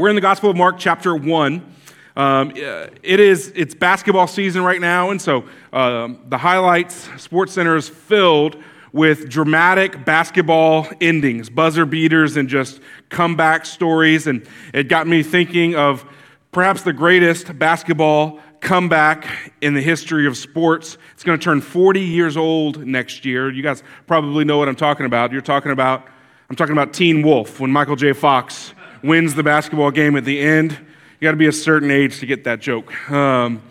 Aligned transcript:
We're 0.00 0.08
in 0.08 0.14
the 0.14 0.22
Gospel 0.22 0.48
of 0.48 0.56
Mark, 0.56 0.78
chapter 0.78 1.14
1. 1.14 1.74
Um, 2.16 2.52
it 2.56 3.20
is 3.20 3.52
it's 3.54 3.74
basketball 3.74 4.26
season 4.26 4.64
right 4.64 4.80
now, 4.80 5.10
and 5.10 5.20
so 5.20 5.44
um, 5.74 6.22
the 6.26 6.38
highlights 6.38 7.10
Sports 7.20 7.52
Center 7.52 7.76
is 7.76 7.86
filled 7.86 8.56
with 8.94 9.28
dramatic 9.28 10.06
basketball 10.06 10.88
endings, 11.02 11.50
buzzer 11.50 11.84
beaters, 11.84 12.38
and 12.38 12.48
just 12.48 12.80
comeback 13.10 13.66
stories. 13.66 14.26
And 14.26 14.46
it 14.72 14.88
got 14.88 15.06
me 15.06 15.22
thinking 15.22 15.76
of 15.76 16.06
perhaps 16.50 16.80
the 16.80 16.94
greatest 16.94 17.58
basketball 17.58 18.40
comeback 18.60 19.52
in 19.60 19.74
the 19.74 19.82
history 19.82 20.26
of 20.26 20.34
sports. 20.38 20.96
It's 21.12 21.24
going 21.24 21.38
to 21.38 21.44
turn 21.44 21.60
40 21.60 22.00
years 22.00 22.38
old 22.38 22.86
next 22.86 23.26
year. 23.26 23.50
You 23.50 23.62
guys 23.62 23.82
probably 24.06 24.46
know 24.46 24.56
what 24.56 24.66
I'm 24.66 24.76
talking 24.76 25.04
about. 25.04 25.30
You're 25.30 25.42
talking 25.42 25.72
about 25.72 26.06
I'm 26.48 26.56
talking 26.56 26.72
about 26.72 26.94
Teen 26.94 27.20
Wolf 27.20 27.60
when 27.60 27.70
Michael 27.70 27.96
J. 27.96 28.14
Fox 28.14 28.72
wins 29.02 29.34
the 29.34 29.42
basketball 29.42 29.90
game 29.90 30.16
at 30.16 30.24
the 30.24 30.40
end. 30.40 30.72
You 30.72 31.26
got 31.26 31.32
to 31.32 31.36
be 31.36 31.46
a 31.46 31.52
certain 31.52 31.90
age 31.90 32.20
to 32.20 32.26
get 32.26 32.44
that 32.44 32.60
joke. 32.60 33.10
Um, 33.10 33.62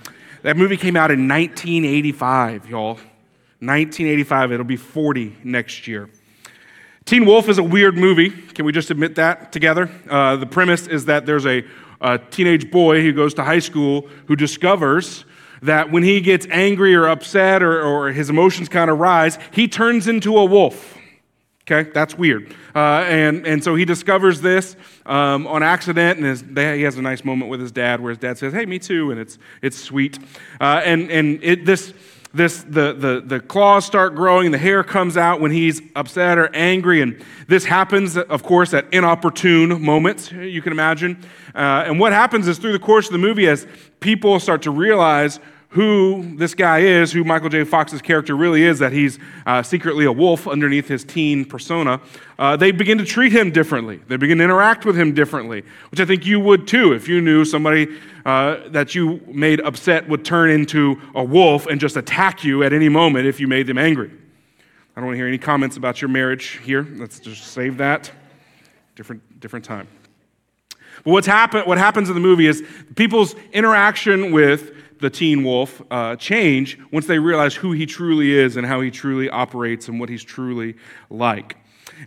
that 0.44 0.56
movie 0.58 0.78
came 0.78 0.96
out 0.96 1.12
in 1.12 1.28
1985, 1.28 2.70
y'all. 2.70 2.94
1985. 3.62 4.52
It'll 4.54 4.64
be 4.64 4.78
40 4.78 5.38
next 5.44 5.88
year. 5.88 6.10
Teen 7.06 7.26
Wolf 7.26 7.50
is 7.50 7.58
a 7.58 7.64
weird 7.64 7.98
movie. 7.98 8.30
Can 8.30 8.66
we 8.66 8.72
just 8.72 8.92
admit 8.92 9.16
that 9.16 9.52
together? 9.52 9.90
Uh, 10.10 10.36
the 10.36 10.46
premise 10.46 10.88
is 10.88 11.06
that 11.06 11.26
there's 11.26 11.46
a, 11.46 11.66
a 12.00 12.20
teenage 12.20 12.70
boy 12.70 13.02
who 13.02 13.12
goes 13.12 13.34
to 13.34 13.44
high 13.44 13.60
school 13.60 14.08
who 14.28 14.36
discovers 14.36 15.26
that 15.62 15.92
when 15.92 16.04
he 16.04 16.22
gets 16.22 16.46
angry 16.52 16.96
or 16.96 17.08
upset 17.08 17.64
or, 17.64 17.82
or 17.82 18.12
his 18.12 18.30
emotions 18.30 18.70
kind 18.70 18.90
of 18.90 19.00
rise, 19.00 19.38
he 19.52 19.68
turns 19.68 20.08
into 20.08 20.38
a 20.38 20.46
wolf. 20.46 20.99
Okay, 21.72 21.88
that's 21.92 22.18
weird. 22.18 22.56
Uh, 22.74 23.06
and, 23.08 23.46
and 23.46 23.64
so 23.64 23.76
he 23.76 23.86
discovers 23.86 24.42
this 24.42 24.76
um, 25.06 25.46
on 25.46 25.62
accident, 25.62 26.18
and 26.18 26.26
his, 26.26 26.42
he 26.42 26.82
has 26.82 26.98
a 26.98 27.02
nice 27.02 27.24
moment 27.24 27.52
with 27.52 27.60
his 27.60 27.72
dad 27.72 28.02
where 28.02 28.10
his 28.10 28.18
dad 28.18 28.40
says, 28.40 28.54
Hey, 28.54 28.66
me 28.66 28.80
too, 28.80 29.12
and 29.12 29.20
it's, 29.20 29.38
it's 29.62 29.78
sweet. 29.78 30.18
Uh, 30.60 30.82
and 30.84 31.12
and 31.12 31.40
it, 31.44 31.66
this, 31.66 31.94
this, 32.34 32.64
the, 32.64 32.94
the, 32.94 33.22
the 33.24 33.40
claws 33.40 33.86
start 33.86 34.16
growing, 34.16 34.50
the 34.50 34.58
hair 34.58 34.84
comes 34.84 35.16
out 35.16 35.42
when 35.42 35.52
he's 35.52 35.80
upset 35.96 36.40
or 36.40 36.50
angry, 36.56 37.02
and 37.02 37.24
this 37.48 37.66
happens, 37.66 38.18
of 38.18 38.42
course, 38.42 38.74
at 38.74 38.92
inopportune 38.92 39.80
moments, 39.80 40.32
you 40.32 40.64
can 40.64 40.72
imagine. 40.72 41.24
Uh, 41.54 41.84
and 41.86 42.00
what 42.00 42.14
happens 42.14 42.48
is 42.48 42.58
through 42.58 42.74
the 42.74 42.80
course 42.80 43.06
of 43.06 43.12
the 43.12 43.20
movie, 43.20 43.48
as 43.48 43.68
people 44.00 44.40
start 44.40 44.64
to 44.64 44.72
realize 44.72 45.40
who 45.70 46.36
this 46.36 46.56
guy 46.56 46.80
is, 46.80 47.12
who 47.12 47.24
Michael 47.24 47.50
J. 47.50 47.64
Fox's 47.64 48.02
character 48.02 48.36
really 48.36 48.64
is, 48.64 48.80
that 48.80 48.92
he's 48.92 49.20
uh, 49.46 49.62
secretly 49.62 50.06
a 50.06 50.12
wolf 50.12 50.48
underneath 50.48 50.88
his 50.88 51.04
teen 51.04 51.46
persona, 51.46 52.02
uh, 52.40 52.56
they 52.56 52.72
begin 52.72 52.98
to 52.98 53.06
treat 53.06 53.32
him 53.32 53.52
differently. 53.52 54.00
They 54.08 54.18
begin 54.18 54.40
to 54.40 54.44
interact 54.44 54.84
with 54.84 54.98
him 54.98 55.14
differently, 55.14 55.64
which 55.92 56.00
I 56.00 56.06
think 56.06 56.26
you 56.26 56.40
would 56.40 56.68
too 56.68 56.94
if 56.94 57.08
you 57.08 57.22
knew 57.22 57.46
somebody 57.46 57.88
uh, 58.26 58.68
that 58.70 58.96
you 58.96 59.22
made 59.28 59.62
upset 59.62 60.10
would 60.10 60.26
turn 60.26 60.50
into 60.50 61.00
a 61.14 61.24
wolf 61.24 61.68
and 61.68 61.80
just 61.80 61.98
attack 61.98 62.44
you 62.44 62.64
at 62.64 62.74
any 62.74 62.90
moment 62.90 63.28
if 63.28 63.40
you 63.40 63.48
made 63.48 63.68
them 63.68 63.78
angry. 63.78 64.10
I 64.10 65.02
don't 65.02 65.06
want 65.06 65.14
to 65.14 65.18
hear 65.18 65.28
any 65.28 65.38
comments 65.38 65.78
about 65.78 66.02
your 66.02 66.10
marriage 66.10 66.60
here. 66.64 66.88
Let's 66.96 67.20
just 67.20 67.46
save 67.54 67.78
that. 67.78 68.12
Different, 68.96 69.40
different 69.40 69.66
time. 69.66 69.88
But 71.04 71.12
what's 71.12 71.28
happen, 71.28 71.62
what 71.62 71.78
happens 71.78 72.10
in 72.10 72.16
the 72.16 72.22
movie 72.22 72.48
is 72.48 72.64
people's 72.96 73.36
interaction 73.54 74.32
with 74.32 74.74
the 75.00 75.10
teen 75.10 75.44
wolf 75.44 75.82
uh, 75.90 76.16
change 76.16 76.78
once 76.92 77.08
they 77.08 77.20
realize 77.20 77.56
who 77.56 77.72
he 77.72 77.86
truly 77.86 78.32
is 78.32 78.58
and 78.58 78.68
how 78.68 78.82
he 78.82 78.92
truly 78.92 79.30
operates 79.30 79.88
and 79.88 80.00
what 80.00 80.10
he's 80.10 80.24
truly 80.24 80.76
like. 81.10 81.58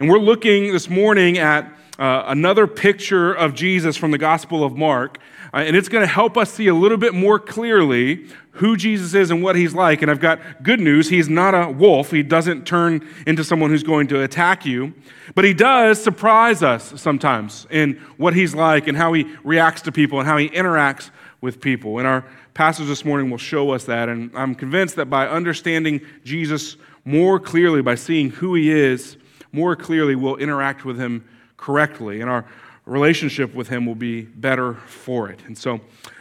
And 0.01 0.09
we're 0.09 0.19
looking 0.19 0.73
this 0.73 0.89
morning 0.89 1.39
at 1.39 1.71
uh, 1.99 2.25
another 2.27 2.67
picture 2.67 3.33
of 3.33 3.55
Jesus 3.55 3.97
from 3.97 4.11
the 4.11 4.19
Gospel 4.19 4.65
of 4.65 4.77
Mark, 4.77 5.19
uh, 5.53 5.59
and 5.59 5.77
it's 5.77 5.89
going 5.89 6.03
to 6.03 6.13
help 6.13 6.39
us 6.39 6.53
see 6.53 6.69
a 6.69 6.75
little 6.75 6.97
bit 6.97 7.15
more 7.15 7.39
clearly 7.39 8.27
who 8.53 8.77
Jesus 8.77 9.15
is 9.15 9.31
and 9.31 9.43
what 9.43 9.57
he's 9.57 9.75
like. 9.75 10.03
And 10.03 10.11
I've 10.11 10.21
got 10.21 10.63
good 10.63 10.81
news. 10.81 11.09
He's 11.09 11.29
not 11.29 11.55
a 11.55 11.71
wolf, 11.71 12.11
he 12.11 12.23
doesn't 12.23 12.67
turn 12.67 13.07
into 13.27 13.45
someone 13.45 13.71
who's 13.71 13.83
going 13.83 14.09
to 14.09 14.23
attack 14.23 14.65
you, 14.65 14.95
but 15.35 15.45
he 15.45 15.55
does 15.55 16.03
surprise 16.03 16.63
us 16.63 17.01
sometimes 17.01 17.67
in 17.71 17.95
what 18.17 18.35
he's 18.35 18.55
like 18.55 18.89
and 18.89 18.97
how 18.97 19.13
he 19.13 19.27
reacts 19.45 19.83
to 19.83 19.93
people 19.93 20.19
and 20.19 20.29
how 20.29 20.39
he 20.39 20.49
interacts 20.51 21.11
with 21.43 21.61
people. 21.61 21.99
And 21.99 22.07
our 22.07 22.25
passage 22.55 22.87
this 22.87 23.05
morning 23.05 23.29
will 23.29 23.37
show 23.37 23.73
us 23.73 23.85
that. 23.85 24.09
And 24.09 24.31
I'm 24.35 24.55
convinced 24.55 24.97
that 24.97 25.11
by 25.11 25.29
understanding 25.29 26.01
Jesus 26.25 26.77
more 27.05 27.39
clearly, 27.39 27.83
by 27.83 27.97
seeing 27.97 28.31
who 28.31 28.55
he 28.55 28.71
is 28.71 29.19
more 29.51 29.77
clearly, 29.77 30.15
we'll 30.15 30.37
interact 30.37 30.87
with 30.87 30.97
him 30.97 31.29
correctly. 31.59 32.23
And 32.23 32.31
our 32.31 32.47
relationship 32.87 33.55
with 33.55 33.69
him 33.69 33.85
will 33.85 33.97
be 33.97 34.23
better 34.23 34.75
for 34.87 35.29
it. 35.29 35.41
And 35.47 35.59
so 35.59 35.81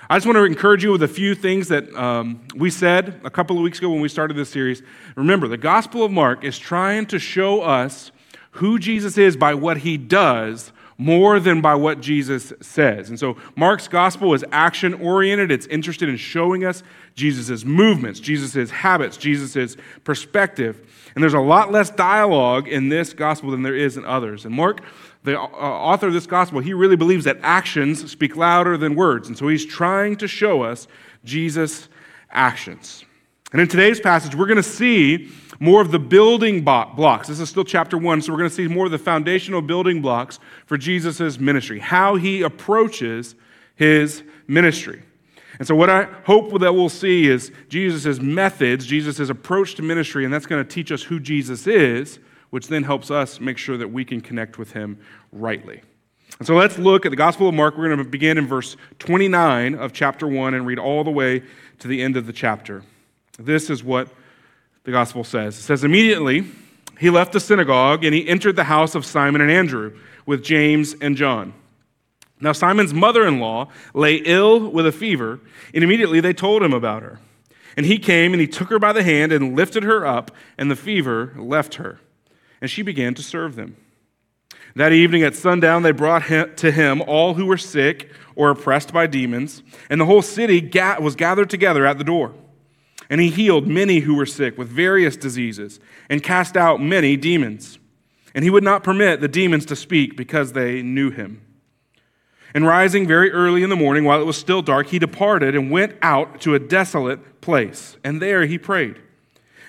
I 0.10 0.18
just 0.18 0.26
want 0.26 0.38
to 0.38 0.44
encourage 0.44 0.84
you 0.84 0.92
with 0.92 1.04
a 1.04 1.08
few 1.08 1.36
things 1.36 1.70
that 1.70 1.94
um, 1.96 2.42
we 2.56 2.70
said 2.70 3.22
a 3.24 3.30
couple 3.30 3.56
of 3.56 3.64
weeks 3.64 3.78
ago 3.78 3.90
when 3.90 4.02
we 4.02 4.10
started 4.10 4.36
this 4.36 4.50
series. 4.50 4.84
Remember, 5.16 5.48
the 5.48 5.58
Gospel 5.58 6.04
of 6.04 6.12
Mark 6.12 6.44
is 6.44 6.60
trying 6.60 7.06
to 7.08 7.20
show 7.20 7.62
us 7.62 8.12
who 8.56 8.78
Jesus 8.78 9.18
is 9.18 9.38
by 9.38 9.54
what 9.54 9.78
he 9.78 9.98
does 9.98 10.72
more 11.02 11.40
than 11.40 11.62
by 11.62 11.74
what 11.74 12.00
Jesus 12.00 12.54
says. 12.62 13.10
And 13.10 13.20
so 13.20 13.36
Mark's 13.56 13.88
gospel 13.88 14.36
is 14.36 14.46
action 14.52 14.94
oriented. 14.94 15.52
It's 15.52 15.66
interested 15.66 16.08
in 16.08 16.16
showing 16.16 16.64
us 16.64 16.84
Jesus' 17.16 17.66
movements, 17.66 18.20
Jesus' 18.20 18.70
habits, 18.70 19.18
Jesus' 19.18 19.78
perspective. 20.04 21.12
And 21.16 21.24
there's 21.24 21.34
a 21.34 21.40
lot 21.40 21.72
less 21.72 21.90
dialogue 21.90 22.68
in 22.68 22.90
this 22.90 23.14
gospel 23.14 23.50
than 23.50 23.64
there 23.64 23.76
is 23.76 23.98
in 23.98 24.06
others. 24.06 24.46
And 24.46 24.54
Mark, 24.54 24.82
the 25.24 25.40
uh, 25.40 25.44
author 25.44 26.06
of 26.06 26.14
this 26.14 26.28
gospel, 26.28 26.60
he 26.60 26.76
really 26.76 26.96
believes 26.96 27.26
that 27.26 27.40
actions 27.42 28.12
speak 28.12 28.36
louder 28.36 28.78
than 28.78 28.94
words. 28.94 29.28
And 29.28 29.36
so 29.36 29.48
he's 29.48 29.66
trying 29.66 30.18
to 30.18 30.28
show 30.28 30.62
us 30.62 30.88
Jesus' 31.26 31.90
actions. 32.30 33.06
And 33.52 33.60
in 33.60 33.68
today's 33.68 34.00
passage, 34.00 34.34
we're 34.34 34.46
going 34.46 34.56
to 34.58 34.64
see 34.64 35.30
more 35.60 35.82
of 35.82 35.92
the 35.92 36.00
building 36.00 36.64
blocks. 36.64 37.28
This 37.28 37.40
is 37.40 37.50
still 37.50 37.66
chapter 37.66 37.98
one, 37.98 38.22
so 38.22 38.32
we're 38.32 38.40
going 38.40 38.50
to 38.50 38.56
see 38.56 38.68
more 38.68 38.86
of 38.86 38.92
the 38.92 38.98
foundational 38.98 39.62
building 39.62 40.02
blocks 40.02 40.40
for 40.66 40.78
Jesus' 40.78 41.38
ministry, 41.38 41.80
how 41.80 42.16
he 42.16 42.42
approaches 42.44 43.36
his 43.76 44.24
ministry. 44.48 45.04
And 45.60 45.68
so, 45.68 45.76
what 45.76 45.90
I 45.90 46.04
hope 46.26 46.58
that 46.62 46.74
we'll 46.74 46.90
see 46.90 47.28
is 47.28 47.52
Jesus' 47.68 48.20
methods, 48.20 48.86
Jesus' 48.88 49.30
approach 49.30 49.76
to 49.76 49.84
ministry, 49.84 50.24
and 50.24 50.34
that's 50.34 50.46
going 50.46 50.64
to 50.64 50.70
teach 50.70 50.92
us 50.92 51.04
who 51.04 51.20
Jesus 51.20 51.68
is, 51.68 52.20
which 52.52 52.68
then 52.68 52.84
helps 52.84 53.12
us 53.12 53.40
make 53.40 53.58
sure 53.58 53.78
that 53.78 53.90
we 53.90 54.06
can 54.06 54.22
connect 54.22 54.58
with 54.58 54.72
him 54.72 54.98
rightly. 55.32 55.82
And 56.40 56.48
so, 56.48 56.56
let's 56.56 56.80
look 56.80 57.06
at 57.06 57.10
the 57.10 57.18
Gospel 57.18 57.50
of 57.50 57.54
Mark. 57.54 57.78
We're 57.78 57.88
going 57.88 58.00
to 58.00 58.06
begin 58.06 58.38
in 58.38 58.48
verse 58.48 58.78
29 59.00 59.76
of 59.76 59.92
chapter 59.92 60.26
1 60.26 60.54
and 60.54 60.66
read 60.66 60.80
all 60.80 61.04
the 61.04 61.12
way 61.12 61.44
to 61.80 61.88
the 61.88 62.02
end 62.02 62.16
of 62.18 62.26
the 62.26 62.34
chapter. 62.34 62.84
This 63.46 63.70
is 63.70 63.84
what 63.84 64.08
the 64.84 64.92
gospel 64.92 65.24
says. 65.24 65.58
It 65.58 65.62
says, 65.62 65.84
Immediately 65.84 66.46
he 67.00 67.10
left 67.10 67.34
the 67.34 67.40
synagogue 67.40 68.04
and 68.04 68.14
he 68.14 68.28
entered 68.28 68.56
the 68.56 68.66
house 68.66 68.96
of 68.96 69.06
Simon 69.06 69.42
and 69.42 69.52
Andrew 69.52 69.98
with 70.26 70.44
James 70.44 70.96
and 71.02 71.16
John. 71.18 71.54
Now, 72.40 72.54
Simon's 72.54 72.94
mother 72.94 73.28
in 73.28 73.40
law 73.40 73.70
lay 73.94 74.16
ill 74.16 74.60
with 74.70 74.88
a 74.88 74.92
fever, 74.92 75.40
and 75.76 75.84
immediately 75.84 76.20
they 76.20 76.34
told 76.34 76.64
him 76.64 76.74
about 76.74 77.04
her. 77.04 77.20
And 77.78 77.86
he 77.86 78.00
came 78.00 78.34
and 78.34 78.42
he 78.42 78.48
took 78.48 78.70
her 78.70 78.80
by 78.80 78.94
the 78.94 79.04
hand 79.04 79.32
and 79.32 79.56
lifted 79.56 79.84
her 79.84 80.06
up, 80.06 80.32
and 80.58 80.70
the 80.70 80.76
fever 80.76 81.34
left 81.38 81.76
her. 81.76 82.00
And 82.60 82.70
she 82.70 82.82
began 82.82 83.14
to 83.14 83.24
serve 83.24 83.56
them. 83.56 83.78
That 84.76 84.92
evening 84.92 85.24
at 85.24 85.36
sundown, 85.36 85.84
they 85.84 85.92
brought 85.92 86.24
to 86.58 86.72
him 86.72 87.02
all 87.02 87.36
who 87.36 87.46
were 87.46 87.58
sick 87.58 88.12
or 88.36 88.50
oppressed 88.50 88.92
by 88.92 89.06
demons, 89.06 89.62
and 89.90 90.02
the 90.02 90.06
whole 90.06 90.22
city 90.22 90.70
was 91.00 91.16
gathered 91.16 91.50
together 91.50 91.86
at 91.86 91.98
the 91.98 92.04
door. 92.04 92.34
And 93.12 93.20
he 93.20 93.30
healed 93.30 93.68
many 93.68 94.00
who 94.00 94.16
were 94.16 94.26
sick 94.26 94.58
with 94.58 94.70
various 94.70 95.18
diseases 95.18 95.82
and 96.10 96.24
cast 96.24 96.56
out 96.56 96.82
many 96.82 97.18
demons. 97.18 97.78
And 98.34 98.46
he 98.46 98.50
would 98.50 98.64
not 98.64 98.86
permit 98.86 99.20
the 99.20 99.28
demons 99.28 99.66
to 99.66 99.76
speak 99.76 100.16
because 100.16 100.54
they 100.54 100.82
knew 100.82 101.12
him. 101.12 101.46
And 102.54 102.66
rising 102.66 103.06
very 103.06 103.30
early 103.30 103.64
in 103.64 103.70
the 103.70 103.76
morning, 103.76 104.06
while 104.06 104.22
it 104.22 104.26
was 104.26 104.38
still 104.38 104.62
dark, 104.62 104.88
he 104.88 104.98
departed 104.98 105.56
and 105.56 105.70
went 105.70 105.98
out 106.02 106.40
to 106.42 106.56
a 106.56 106.60
desolate 106.60 107.42
place. 107.42 107.98
And 108.02 108.22
there 108.22 108.46
he 108.46 108.58
prayed. 108.58 109.02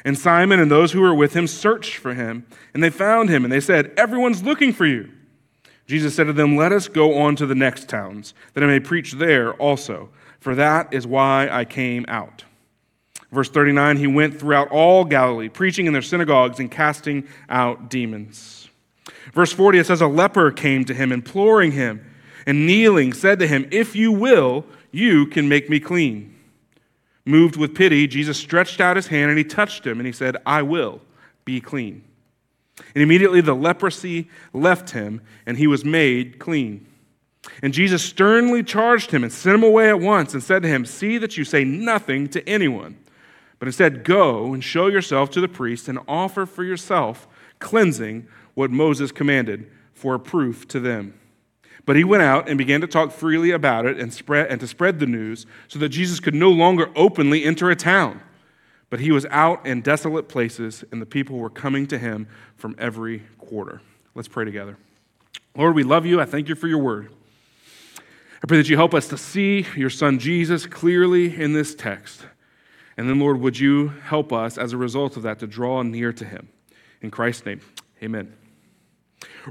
And 0.04 0.16
Simon 0.16 0.60
and 0.60 0.70
those 0.70 0.92
who 0.92 1.00
were 1.00 1.14
with 1.14 1.34
him 1.34 1.48
searched 1.48 1.96
for 1.96 2.14
him, 2.14 2.46
and 2.72 2.82
they 2.82 2.90
found 2.90 3.28
him, 3.28 3.44
and 3.44 3.52
they 3.52 3.60
said, 3.60 3.92
Everyone's 3.96 4.44
looking 4.44 4.72
for 4.72 4.86
you. 4.86 5.10
Jesus 5.86 6.14
said 6.14 6.24
to 6.24 6.32
them, 6.32 6.56
Let 6.56 6.72
us 6.72 6.86
go 6.86 7.18
on 7.18 7.34
to 7.36 7.46
the 7.46 7.54
next 7.56 7.88
towns, 7.88 8.34
that 8.54 8.62
I 8.62 8.68
may 8.68 8.80
preach 8.80 9.12
there 9.12 9.52
also, 9.54 10.10
for 10.38 10.54
that 10.54 10.92
is 10.94 11.06
why 11.06 11.48
I 11.50 11.64
came 11.64 12.04
out. 12.08 12.44
Verse 13.32 13.48
39 13.48 13.96
He 13.96 14.06
went 14.06 14.38
throughout 14.38 14.68
all 14.68 15.04
Galilee, 15.04 15.48
preaching 15.48 15.86
in 15.86 15.92
their 15.92 16.02
synagogues 16.02 16.60
and 16.60 16.70
casting 16.70 17.26
out 17.48 17.90
demons. 17.90 18.68
Verse 19.32 19.52
40 19.52 19.78
it 19.78 19.86
says, 19.86 20.00
A 20.00 20.06
leper 20.06 20.50
came 20.50 20.84
to 20.84 20.94
him, 20.94 21.10
imploring 21.10 21.72
him, 21.72 22.04
and 22.46 22.66
kneeling 22.66 23.12
said 23.12 23.38
to 23.38 23.46
him, 23.46 23.68
If 23.72 23.96
you 23.96 24.12
will, 24.12 24.66
you 24.90 25.26
can 25.26 25.48
make 25.48 25.70
me 25.70 25.80
clean. 25.80 26.36
Moved 27.24 27.56
with 27.56 27.74
pity, 27.74 28.06
Jesus 28.06 28.36
stretched 28.36 28.80
out 28.80 28.96
his 28.96 29.06
hand 29.06 29.30
and 29.30 29.38
he 29.38 29.44
touched 29.44 29.86
him, 29.86 29.98
and 29.98 30.06
he 30.06 30.12
said, 30.12 30.36
I 30.44 30.62
will 30.62 31.00
be 31.44 31.60
clean. 31.60 32.04
And 32.94 33.02
immediately 33.02 33.40
the 33.40 33.54
leprosy 33.54 34.28
left 34.52 34.90
him, 34.90 35.20
and 35.46 35.56
he 35.56 35.66
was 35.66 35.84
made 35.84 36.38
clean. 36.38 36.86
And 37.62 37.72
Jesus 37.72 38.02
sternly 38.02 38.62
charged 38.62 39.10
him 39.10 39.22
and 39.22 39.32
sent 39.32 39.54
him 39.54 39.62
away 39.62 39.88
at 39.88 40.00
once 40.00 40.34
and 40.34 40.42
said 40.42 40.62
to 40.62 40.68
him, 40.68 40.84
See 40.84 41.18
that 41.18 41.36
you 41.36 41.44
say 41.44 41.64
nothing 41.64 42.28
to 42.28 42.48
anyone, 42.48 42.96
but 43.62 43.68
instead 43.68 44.02
go 44.02 44.52
and 44.52 44.64
show 44.64 44.88
yourself 44.88 45.30
to 45.30 45.40
the 45.40 45.46
priest 45.46 45.86
and 45.86 46.00
offer 46.08 46.46
for 46.46 46.64
yourself 46.64 47.28
cleansing 47.60 48.26
what 48.54 48.72
Moses 48.72 49.12
commanded 49.12 49.70
for 49.94 50.16
a 50.16 50.18
proof 50.18 50.66
to 50.66 50.80
them. 50.80 51.14
But 51.86 51.94
he 51.94 52.02
went 52.02 52.24
out 52.24 52.48
and 52.48 52.58
began 52.58 52.80
to 52.80 52.88
talk 52.88 53.12
freely 53.12 53.52
about 53.52 53.86
it 53.86 54.00
and, 54.00 54.12
spread, 54.12 54.48
and 54.50 54.60
to 54.62 54.66
spread 54.66 54.98
the 54.98 55.06
news 55.06 55.46
so 55.68 55.78
that 55.78 55.90
Jesus 55.90 56.18
could 56.18 56.34
no 56.34 56.50
longer 56.50 56.90
openly 56.96 57.44
enter 57.44 57.70
a 57.70 57.76
town. 57.76 58.20
But 58.90 58.98
he 58.98 59.12
was 59.12 59.26
out 59.26 59.64
in 59.64 59.80
desolate 59.80 60.28
places, 60.28 60.82
and 60.90 61.00
the 61.00 61.06
people 61.06 61.38
were 61.38 61.48
coming 61.48 61.86
to 61.86 61.98
him 61.98 62.26
from 62.56 62.74
every 62.80 63.20
quarter. 63.38 63.80
Let's 64.16 64.26
pray 64.26 64.44
together. 64.44 64.76
Lord, 65.56 65.76
we 65.76 65.84
love 65.84 66.04
you. 66.04 66.20
I 66.20 66.24
thank 66.24 66.48
you 66.48 66.56
for 66.56 66.66
your 66.66 66.82
word. 66.82 67.12
I 68.42 68.48
pray 68.48 68.56
that 68.56 68.68
you 68.68 68.74
help 68.74 68.92
us 68.92 69.06
to 69.06 69.16
see 69.16 69.66
your 69.76 69.88
son 69.88 70.18
Jesus 70.18 70.66
clearly 70.66 71.40
in 71.40 71.52
this 71.52 71.76
text. 71.76 72.26
And 72.96 73.08
then, 73.08 73.18
Lord, 73.18 73.40
would 73.40 73.58
you 73.58 73.88
help 73.88 74.32
us 74.32 74.58
as 74.58 74.72
a 74.72 74.76
result 74.76 75.16
of 75.16 75.22
that 75.22 75.38
to 75.38 75.46
draw 75.46 75.82
near 75.82 76.12
to 76.12 76.24
him? 76.24 76.48
In 77.00 77.10
Christ's 77.10 77.46
name, 77.46 77.60
amen. 78.02 78.32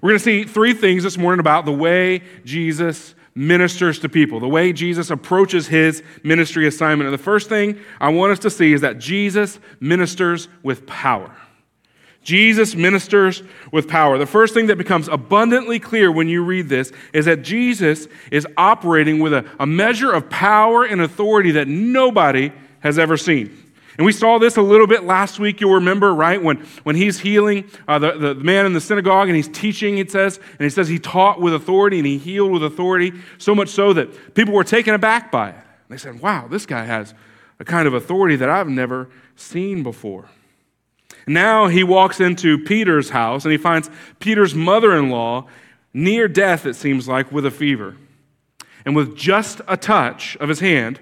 We're 0.02 0.10
going 0.10 0.20
to 0.20 0.24
see 0.24 0.44
three 0.44 0.74
things 0.74 1.04
this 1.04 1.18
morning 1.18 1.40
about 1.40 1.66
the 1.66 1.72
way 1.72 2.22
Jesus 2.46 3.16
ministers 3.34 4.00
to 4.00 4.10
people, 4.10 4.40
the 4.40 4.48
way 4.48 4.74
Jesus 4.74 5.10
approaches 5.10 5.68
his 5.68 6.04
ministry 6.24 6.68
assignment. 6.68 7.08
And 7.08 7.14
the 7.14 7.24
first 7.24 7.50
thing 7.50 7.80
I 8.00 8.10
want 8.10 8.32
us 8.34 8.40
to 8.40 8.50
see 8.50 8.74
is 8.74 8.82
that 8.82 9.00
Jesus 9.00 9.60
ministers 9.80 10.48
with 10.64 10.86
power. 10.86 11.36
Jesus 12.24 12.76
ministers 12.76 13.42
with 13.72 13.88
power. 13.88 14.18
The 14.18 14.28
first 14.28 14.54
thing 14.54 14.68
that 14.68 14.78
becomes 14.78 15.08
abundantly 15.08 15.80
clear 15.80 16.12
when 16.12 16.28
you 16.28 16.44
read 16.44 16.70
this 16.70 16.92
is 17.14 17.26
that 17.26 17.42
Jesus 17.42 18.08
is 18.32 18.46
operating 18.58 19.20
with 19.20 19.34
a, 19.34 19.46
a 19.60 19.66
measure 19.66 20.12
of 20.12 20.30
power 20.30 20.84
and 20.84 21.02
authority 21.02 21.52
that 21.52 21.68
nobody 21.68 22.52
has 22.82 23.00
ever 23.00 23.18
seen. 23.18 23.58
And 23.98 24.06
we 24.06 24.14
saw 24.14 24.38
this 24.38 24.58
a 24.58 24.62
little 24.62 24.88
bit 24.88 25.04
last 25.04 25.40
week, 25.40 25.60
you'll 25.60 25.74
remember, 25.76 26.14
right? 26.14 26.42
When, 26.42 26.66
when 26.84 26.96
he's 26.96 27.20
healing 27.20 27.70
uh, 27.88 28.00
the, 28.00 28.12
the 28.18 28.36
man 28.36 28.66
in 28.66 28.74
the 28.74 28.82
synagogue 28.82 29.28
and 29.28 29.36
he's 29.36 29.50
teaching, 29.50 29.98
it 29.98 30.10
says, 30.10 30.38
and 30.38 30.62
he 30.62 30.70
says 30.70 30.88
he 30.88 30.98
taught 30.98 31.42
with 31.42 31.54
authority 31.54 31.98
and 31.98 32.08
he 32.08 32.18
healed 32.18 32.52
with 32.52 32.64
authority, 32.64 33.14
so 33.38 33.54
much 33.54 33.70
so 33.70 33.94
that 33.94 34.34
people 34.34 34.54
were 34.54 34.64
taken 34.64 34.94
aback 34.94 35.32
by 35.32 35.50
it. 35.50 35.56
They 35.90 35.98
said, 35.98 36.22
wow, 36.22 36.48
this 36.48 36.66
guy 36.66 36.86
has 36.86 37.14
a 37.60 37.66
kind 37.66 37.88
of 37.88 37.94
authority 37.94 38.38
that 38.38 38.50
I've 38.50 38.70
never 38.70 39.10
seen 39.36 39.84
before. 39.84 40.30
Now 41.28 41.68
he 41.68 41.84
walks 41.84 42.20
into 42.20 42.58
Peter's 42.64 43.10
house 43.10 43.44
and 43.44 43.52
he 43.52 43.58
finds 43.58 43.90
Peter's 44.20 44.56
mother 44.56 44.96
in 44.98 45.10
law 45.10 45.48
near 45.94 46.28
death, 46.28 46.66
it 46.66 46.76
seems 46.76 47.08
like, 47.08 47.32
with 47.32 47.46
a 47.46 47.52
fever. 47.52 47.98
And 48.86 48.96
with 48.96 49.16
just 49.16 49.62
a 49.68 49.78
touch 49.78 50.38
of 50.38 50.50
his 50.50 50.62
hand, 50.62 51.00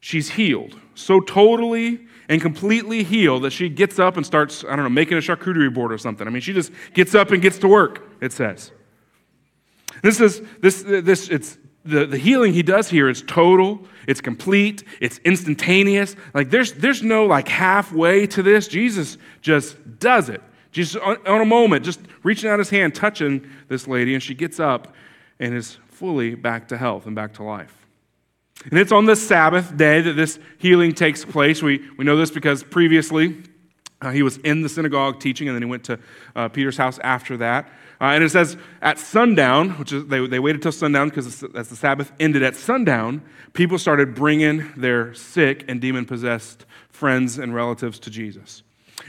she's 0.00 0.30
healed. 0.30 0.80
So 0.98 1.20
totally 1.20 2.00
and 2.28 2.42
completely 2.42 3.04
healed 3.04 3.44
that 3.44 3.52
she 3.52 3.68
gets 3.68 4.00
up 4.00 4.16
and 4.16 4.26
starts, 4.26 4.64
I 4.64 4.74
don't 4.74 4.84
know, 4.84 4.88
making 4.88 5.16
a 5.16 5.20
charcuterie 5.20 5.72
board 5.72 5.92
or 5.92 5.98
something. 5.98 6.26
I 6.26 6.30
mean, 6.30 6.42
she 6.42 6.52
just 6.52 6.72
gets 6.92 7.14
up 7.14 7.30
and 7.30 7.40
gets 7.40 7.56
to 7.58 7.68
work, 7.68 8.02
it 8.20 8.32
says. 8.32 8.72
This 10.02 10.20
is, 10.20 10.42
this, 10.60 10.82
this, 10.82 11.28
it's, 11.28 11.56
the, 11.84 12.04
the 12.04 12.18
healing 12.18 12.52
he 12.52 12.64
does 12.64 12.90
here 12.90 13.08
is 13.08 13.22
total, 13.22 13.86
it's 14.08 14.20
complete, 14.20 14.82
it's 15.00 15.18
instantaneous. 15.18 16.16
Like 16.34 16.50
there's, 16.50 16.72
there's 16.72 17.04
no 17.04 17.26
like 17.26 17.46
halfway 17.46 18.26
to 18.26 18.42
this. 18.42 18.66
Jesus 18.66 19.18
just 19.40 19.76
does 20.00 20.28
it. 20.28 20.42
Jesus 20.72 21.00
on, 21.00 21.24
on 21.28 21.40
a 21.40 21.46
moment, 21.46 21.84
just 21.84 22.00
reaching 22.24 22.50
out 22.50 22.58
his 22.58 22.70
hand, 22.70 22.96
touching 22.96 23.48
this 23.68 23.86
lady, 23.86 24.14
and 24.14 24.22
she 24.22 24.34
gets 24.34 24.58
up 24.58 24.92
and 25.38 25.54
is 25.54 25.78
fully 25.86 26.34
back 26.34 26.66
to 26.68 26.76
health 26.76 27.06
and 27.06 27.14
back 27.14 27.34
to 27.34 27.44
life. 27.44 27.77
And 28.64 28.78
it's 28.78 28.92
on 28.92 29.06
the 29.06 29.16
Sabbath 29.16 29.76
day 29.76 30.00
that 30.00 30.14
this 30.14 30.38
healing 30.58 30.92
takes 30.92 31.24
place. 31.24 31.62
We, 31.62 31.88
we 31.96 32.04
know 32.04 32.16
this 32.16 32.30
because 32.30 32.62
previously 32.62 33.42
uh, 34.00 34.10
he 34.10 34.22
was 34.22 34.36
in 34.38 34.62
the 34.62 34.68
synagogue 34.68 35.20
teaching, 35.20 35.48
and 35.48 35.54
then 35.54 35.62
he 35.62 35.68
went 35.68 35.84
to 35.84 35.98
uh, 36.36 36.48
Peter's 36.48 36.76
house 36.76 36.98
after 37.02 37.36
that. 37.38 37.66
Uh, 38.00 38.04
and 38.04 38.22
it 38.22 38.30
says 38.30 38.56
at 38.80 38.98
sundown, 38.98 39.70
which 39.70 39.92
is 39.92 40.06
they, 40.06 40.24
they 40.26 40.38
waited 40.38 40.62
till 40.62 40.70
sundown 40.70 41.08
because 41.08 41.42
as 41.54 41.68
the 41.68 41.76
Sabbath 41.76 42.12
ended 42.20 42.42
at 42.42 42.54
sundown, 42.54 43.22
people 43.54 43.76
started 43.76 44.14
bringing 44.14 44.72
their 44.76 45.14
sick 45.14 45.64
and 45.66 45.80
demon 45.80 46.04
possessed 46.04 46.64
friends 46.90 47.38
and 47.38 47.54
relatives 47.54 47.98
to 48.00 48.10
Jesus. 48.10 48.62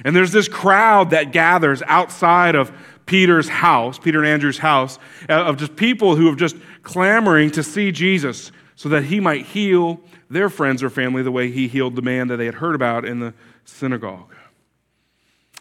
And 0.05 0.15
there's 0.15 0.31
this 0.31 0.47
crowd 0.47 1.11
that 1.11 1.31
gathers 1.31 1.83
outside 1.85 2.55
of 2.55 2.71
Peter's 3.05 3.49
house, 3.49 3.99
Peter 3.99 4.19
and 4.19 4.27
Andrew's 4.27 4.57
house, 4.57 4.97
uh, 5.29 5.33
of 5.33 5.57
just 5.57 5.75
people 5.75 6.15
who 6.15 6.31
are 6.31 6.35
just 6.35 6.55
clamoring 6.81 7.51
to 7.51 7.63
see 7.63 7.91
Jesus 7.91 8.51
so 8.79 8.87
that 8.87 9.03
he 9.03 9.19
might 9.19 9.45
heal 9.45 9.99
their 10.29 10.47
friends 10.47 10.81
or 10.81 10.89
family 10.89 11.21
the 11.21 11.33
way 11.33 11.51
he 11.51 11.67
healed 11.67 11.97
the 11.97 12.01
man 12.01 12.29
that 12.29 12.37
they 12.37 12.45
had 12.45 12.53
heard 12.53 12.75
about 12.75 13.03
in 13.03 13.19
the 13.19 13.33
synagogue. 13.65 14.33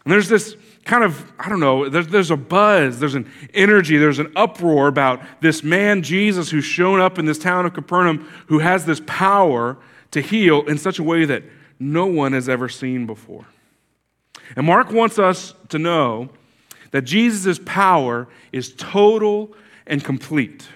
And 0.05 0.13
there's 0.13 0.29
this 0.29 0.55
kind 0.85 1.03
of, 1.03 1.29
I 1.37 1.49
don't 1.49 1.59
know, 1.59 1.89
there's, 1.89 2.07
there's 2.07 2.31
a 2.31 2.37
buzz, 2.37 2.97
there's 3.01 3.15
an 3.15 3.29
energy, 3.53 3.97
there's 3.97 4.19
an 4.19 4.31
uproar 4.37 4.87
about 4.87 5.21
this 5.41 5.63
man, 5.63 6.01
Jesus, 6.01 6.49
who's 6.49 6.63
shown 6.63 7.01
up 7.01 7.19
in 7.19 7.25
this 7.25 7.37
town 7.37 7.65
of 7.65 7.73
Capernaum, 7.73 8.25
who 8.47 8.59
has 8.59 8.85
this 8.85 9.01
power 9.05 9.77
to 10.11 10.21
heal 10.21 10.65
in 10.69 10.77
such 10.77 10.97
a 10.97 11.03
way 11.03 11.25
that 11.25 11.43
no 11.77 12.05
one 12.05 12.31
has 12.31 12.47
ever 12.47 12.69
seen 12.69 13.05
before. 13.05 13.47
And 14.55 14.65
Mark 14.65 14.93
wants 14.93 15.19
us 15.19 15.53
to 15.67 15.77
know 15.77 16.29
that 16.91 17.01
Jesus' 17.01 17.59
power 17.65 18.29
is 18.53 18.73
total 18.77 19.53
and 19.85 20.01
complete. 20.01 20.69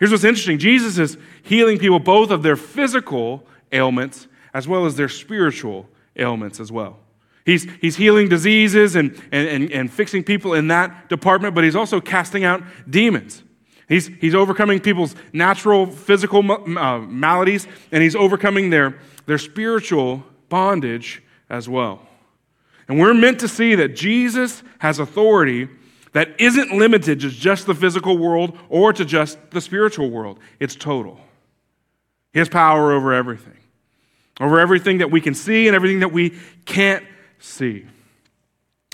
Here's 0.00 0.10
what's 0.10 0.24
interesting 0.24 0.58
Jesus 0.58 0.98
is 0.98 1.16
healing 1.42 1.78
people 1.78 2.00
both 2.00 2.30
of 2.30 2.42
their 2.42 2.56
physical 2.56 3.46
ailments 3.70 4.26
as 4.52 4.66
well 4.66 4.86
as 4.86 4.96
their 4.96 5.08
spiritual 5.08 5.88
ailments 6.16 6.58
as 6.58 6.72
well. 6.72 6.98
He's, 7.46 7.66
he's 7.80 7.96
healing 7.96 8.28
diseases 8.28 8.96
and, 8.96 9.12
and, 9.30 9.48
and, 9.48 9.72
and 9.72 9.92
fixing 9.92 10.24
people 10.24 10.54
in 10.54 10.68
that 10.68 11.08
department, 11.08 11.54
but 11.54 11.64
he's 11.64 11.76
also 11.76 12.00
casting 12.00 12.44
out 12.44 12.62
demons. 12.88 13.42
He's, 13.88 14.06
he's 14.06 14.34
overcoming 14.34 14.80
people's 14.80 15.14
natural 15.32 15.86
physical 15.86 16.48
uh, 16.50 16.98
maladies, 16.98 17.66
and 17.90 18.02
he's 18.02 18.14
overcoming 18.14 18.70
their, 18.70 18.98
their 19.26 19.38
spiritual 19.38 20.22
bondage 20.48 21.22
as 21.48 21.68
well. 21.68 22.06
And 22.88 22.98
we're 22.98 23.14
meant 23.14 23.40
to 23.40 23.48
see 23.48 23.74
that 23.76 23.96
Jesus 23.96 24.62
has 24.78 24.98
authority 24.98 25.68
that 26.12 26.40
isn't 26.40 26.72
limited 26.72 27.20
to 27.20 27.30
just 27.30 27.66
the 27.66 27.74
physical 27.74 28.18
world 28.18 28.58
or 28.68 28.92
to 28.92 29.04
just 29.04 29.38
the 29.50 29.60
spiritual 29.60 30.10
world, 30.10 30.38
it's 30.58 30.74
total. 30.74 31.20
Has 32.34 32.48
power 32.48 32.92
over 32.92 33.12
everything, 33.12 33.56
over 34.40 34.60
everything 34.60 34.98
that 34.98 35.10
we 35.10 35.20
can 35.20 35.34
see 35.34 35.66
and 35.66 35.74
everything 35.74 36.00
that 36.00 36.12
we 36.12 36.38
can't 36.64 37.04
see. 37.38 37.86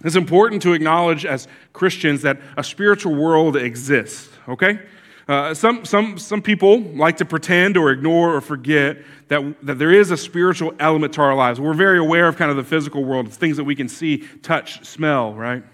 It's 0.04 0.16
important 0.16 0.62
to 0.62 0.73
acknowledge 0.73 1.25
as 1.25 1.49
Christians 1.73 2.23
that 2.23 2.38
a 2.56 2.64
spiritual 2.64 3.14
world 3.14 3.56
exists, 3.56 4.30
okay? 4.49 4.80
Uh, 5.28 5.52
some, 5.54 5.85
some, 5.85 6.18
some 6.18 6.40
people 6.40 6.80
like 6.80 7.16
to 7.16 7.25
pretend 7.25 7.76
or 7.76 7.90
ignore 7.90 8.37
or 8.37 8.40
forget 8.40 8.99
that, 9.28 9.56
that 9.66 9.78
there 9.78 9.90
is 9.90 10.11
a 10.11 10.16
spiritual 10.16 10.73
element 10.78 11.14
to 11.14 11.20
our 11.20 11.35
lives. 11.35 11.61
We're 11.61 11.75
very 11.75 11.99
aware 11.99 12.28
of 12.28 12.37
kind 12.37 12.50
of 12.50 12.56
the 12.56 12.64
physical 12.64 13.04
world, 13.04 13.32
things 13.32 13.56
that 13.56 13.64
we 13.64 13.75
can 13.75 13.88
see, 13.88 14.18
touch, 14.42 14.87
smell, 14.87 15.35
right? 15.35 15.64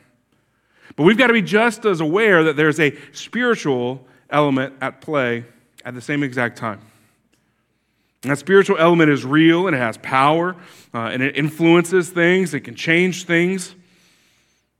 But 0.96 1.04
we've 1.04 1.18
got 1.18 1.28
to 1.28 1.32
be 1.32 1.42
just 1.42 1.84
as 1.84 2.00
aware 2.00 2.44
that 2.44 2.56
there's 2.56 2.80
a 2.80 2.96
spiritual 3.12 4.06
element 4.30 4.74
at 4.80 5.00
play 5.00 5.44
at 5.84 5.94
the 5.94 6.00
same 6.00 6.22
exact 6.22 6.58
time. 6.58 6.80
And 8.22 8.30
that 8.30 8.38
spiritual 8.38 8.78
element 8.78 9.10
is 9.10 9.24
real 9.24 9.66
and 9.66 9.74
it 9.74 9.80
has 9.80 9.98
power 9.98 10.54
uh, 10.94 10.98
and 11.06 11.22
it 11.22 11.36
influences 11.36 12.10
things, 12.10 12.54
it 12.54 12.60
can 12.60 12.74
change 12.74 13.24
things. 13.24 13.74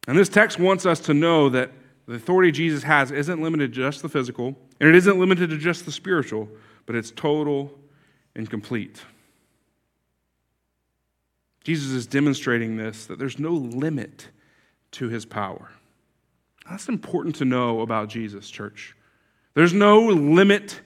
And 0.07 0.19
this 0.19 0.29
text 0.29 0.59
wants 0.59 0.87
us 0.87 1.01
to 1.01 1.15
know 1.15 1.49
that 1.49 1.71
the 2.07 2.15
authority 2.15 2.51
Jesus 2.51 2.83
has 2.83 3.11
isn't 3.11 3.41
limited 3.41 3.73
to 3.73 3.81
just 3.81 4.03
the 4.03 4.09
physical, 4.09 4.57
and 4.81 4.89
it 4.89 4.95
isn't 4.97 5.19
limited 5.19 5.51
to 5.51 5.59
just 5.59 5.87
the 5.87 5.93
spiritual, 5.93 6.49
but 6.87 6.97
it's 6.97 7.13
total 7.13 7.79
and 8.35 8.51
complete. 8.51 9.01
Jesus 11.63 11.93
is 11.93 12.07
demonstrating 12.07 12.77
this 12.77 13.07
that 13.07 13.19
there's 13.19 13.39
no 13.39 13.53
limit 13.53 14.29
to 14.93 15.09
his 15.09 15.25
power. 15.25 15.71
That's 16.69 16.89
important 16.89 17.37
to 17.37 17.45
know 17.45 17.81
about 17.81 18.09
Jesus, 18.09 18.49
church. 18.49 18.95
There's 19.55 19.73
no 19.73 20.01
limit 20.07 20.81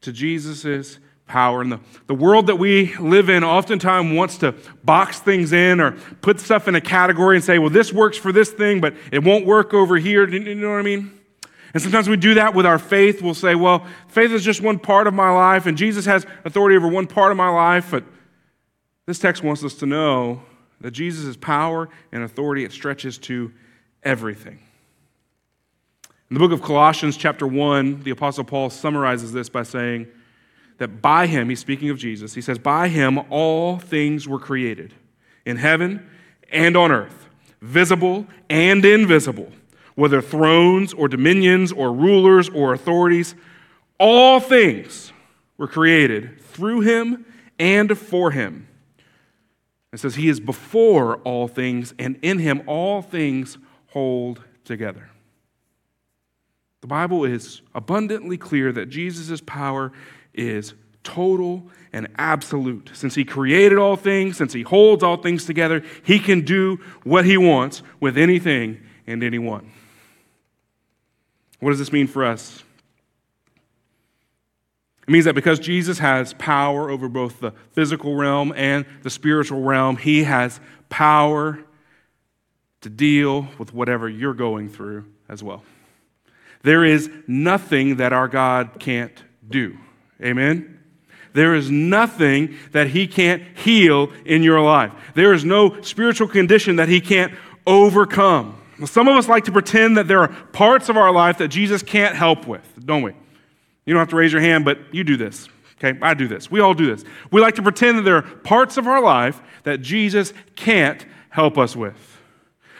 to 0.00 0.12
Jesus' 0.12 0.98
power. 1.26 1.60
And 1.60 1.70
the, 1.70 1.80
the 2.06 2.14
world 2.14 2.46
that 2.46 2.56
we 2.56 2.96
live 2.96 3.28
in 3.28 3.44
oftentimes 3.44 4.16
wants 4.16 4.38
to 4.38 4.54
box 4.82 5.20
things 5.20 5.52
in 5.52 5.80
or 5.80 5.92
put 6.22 6.40
stuff 6.40 6.66
in 6.66 6.74
a 6.74 6.80
category 6.80 7.36
and 7.36 7.44
say, 7.44 7.58
well, 7.58 7.70
this 7.70 7.92
works 7.92 8.16
for 8.16 8.32
this 8.32 8.50
thing, 8.50 8.80
but 8.80 8.94
it 9.12 9.22
won't 9.22 9.46
work 9.46 9.74
over 9.74 9.96
here. 9.96 10.26
Do 10.26 10.38
You 10.38 10.54
know 10.54 10.70
what 10.70 10.78
I 10.78 10.82
mean? 10.82 11.12
And 11.74 11.82
sometimes 11.82 12.08
we 12.08 12.16
do 12.16 12.34
that 12.34 12.54
with 12.54 12.64
our 12.64 12.78
faith. 12.78 13.20
We'll 13.20 13.34
say, 13.34 13.54
well, 13.54 13.86
faith 14.08 14.32
is 14.32 14.42
just 14.42 14.62
one 14.62 14.78
part 14.78 15.06
of 15.06 15.12
my 15.12 15.30
life, 15.30 15.66
and 15.66 15.76
Jesus 15.76 16.06
has 16.06 16.26
authority 16.44 16.76
over 16.76 16.88
one 16.88 17.06
part 17.06 17.30
of 17.30 17.36
my 17.36 17.50
life. 17.50 17.90
But 17.90 18.04
this 19.06 19.18
text 19.18 19.42
wants 19.42 19.62
us 19.62 19.74
to 19.74 19.86
know 19.86 20.42
that 20.80 20.92
Jesus' 20.92 21.36
power 21.36 21.88
and 22.10 22.22
authority, 22.22 22.64
it 22.64 22.72
stretches 22.72 23.18
to 23.18 23.52
everything. 24.02 24.60
In 26.30 26.34
the 26.34 26.40
book 26.40 26.52
of 26.52 26.60
Colossians, 26.60 27.16
chapter 27.16 27.46
1, 27.46 28.02
the 28.02 28.10
Apostle 28.10 28.44
Paul 28.44 28.68
summarizes 28.68 29.32
this 29.32 29.48
by 29.48 29.62
saying 29.62 30.08
that 30.76 31.00
by 31.00 31.26
him, 31.26 31.48
he's 31.48 31.60
speaking 31.60 31.88
of 31.88 31.96
Jesus, 31.96 32.34
he 32.34 32.42
says, 32.42 32.58
By 32.58 32.88
him 32.88 33.18
all 33.30 33.78
things 33.78 34.28
were 34.28 34.38
created, 34.38 34.92
in 35.46 35.56
heaven 35.56 36.06
and 36.50 36.76
on 36.76 36.92
earth, 36.92 37.28
visible 37.62 38.26
and 38.50 38.84
invisible, 38.84 39.50
whether 39.94 40.20
thrones 40.20 40.92
or 40.92 41.08
dominions 41.08 41.72
or 41.72 41.94
rulers 41.94 42.50
or 42.50 42.74
authorities, 42.74 43.34
all 43.98 44.38
things 44.38 45.14
were 45.56 45.66
created 45.66 46.38
through 46.40 46.80
him 46.80 47.24
and 47.58 47.96
for 47.96 48.32
him. 48.32 48.68
It 49.94 50.00
says, 50.00 50.16
He 50.16 50.28
is 50.28 50.40
before 50.40 51.16
all 51.18 51.48
things, 51.48 51.94
and 51.98 52.18
in 52.20 52.38
him 52.38 52.62
all 52.66 53.00
things 53.00 53.56
hold 53.88 54.42
together. 54.66 55.08
The 56.80 56.86
Bible 56.86 57.24
is 57.24 57.62
abundantly 57.74 58.38
clear 58.38 58.72
that 58.72 58.86
Jesus' 58.86 59.40
power 59.40 59.92
is 60.34 60.74
total 61.02 61.68
and 61.92 62.06
absolute. 62.18 62.90
Since 62.92 63.14
he 63.14 63.24
created 63.24 63.78
all 63.78 63.96
things, 63.96 64.36
since 64.36 64.52
he 64.52 64.62
holds 64.62 65.02
all 65.02 65.16
things 65.16 65.44
together, 65.44 65.82
he 66.04 66.18
can 66.18 66.42
do 66.42 66.78
what 67.02 67.24
he 67.24 67.36
wants 67.36 67.82
with 67.98 68.16
anything 68.18 68.80
and 69.06 69.24
anyone. 69.24 69.72
What 71.60 71.70
does 71.70 71.78
this 71.78 71.92
mean 71.92 72.06
for 72.06 72.24
us? 72.24 72.62
It 75.02 75.10
means 75.10 75.24
that 75.24 75.34
because 75.34 75.58
Jesus 75.58 75.98
has 75.98 76.34
power 76.34 76.90
over 76.90 77.08
both 77.08 77.40
the 77.40 77.52
physical 77.72 78.14
realm 78.14 78.52
and 78.54 78.84
the 79.02 79.10
spiritual 79.10 79.62
realm, 79.62 79.96
he 79.96 80.24
has 80.24 80.60
power 80.90 81.58
to 82.82 82.90
deal 82.90 83.48
with 83.58 83.72
whatever 83.72 84.08
you're 84.08 84.34
going 84.34 84.68
through 84.68 85.06
as 85.28 85.42
well. 85.42 85.62
There 86.62 86.84
is 86.84 87.10
nothing 87.26 87.96
that 87.96 88.12
our 88.12 88.28
God 88.28 88.72
can't 88.78 89.22
do. 89.48 89.78
Amen? 90.22 90.78
There 91.32 91.54
is 91.54 91.70
nothing 91.70 92.56
that 92.72 92.88
He 92.88 93.06
can't 93.06 93.42
heal 93.58 94.12
in 94.24 94.42
your 94.42 94.60
life. 94.60 94.92
There 95.14 95.32
is 95.32 95.44
no 95.44 95.80
spiritual 95.82 96.28
condition 96.28 96.76
that 96.76 96.88
He 96.88 97.00
can't 97.00 97.32
overcome. 97.66 98.60
Some 98.84 99.08
of 99.08 99.16
us 99.16 99.28
like 99.28 99.44
to 99.44 99.52
pretend 99.52 99.96
that 99.96 100.08
there 100.08 100.20
are 100.20 100.28
parts 100.28 100.88
of 100.88 100.96
our 100.96 101.12
life 101.12 101.38
that 101.38 101.48
Jesus 101.48 101.82
can't 101.82 102.14
help 102.14 102.46
with, 102.46 102.64
don't 102.84 103.02
we? 103.02 103.12
You 103.84 103.94
don't 103.94 104.00
have 104.00 104.10
to 104.10 104.16
raise 104.16 104.32
your 104.32 104.42
hand, 104.42 104.64
but 104.64 104.78
you 104.92 105.04
do 105.04 105.16
this. 105.16 105.48
Okay, 105.82 105.98
I 106.02 106.14
do 106.14 106.26
this. 106.26 106.50
We 106.50 106.60
all 106.60 106.74
do 106.74 106.86
this. 106.94 107.04
We 107.30 107.40
like 107.40 107.54
to 107.54 107.62
pretend 107.62 107.98
that 107.98 108.02
there 108.02 108.16
are 108.16 108.22
parts 108.22 108.76
of 108.76 108.86
our 108.86 109.00
life 109.00 109.40
that 109.62 109.78
Jesus 109.78 110.32
can't 110.56 111.06
help 111.30 111.56
us 111.56 111.76
with. 111.76 112.17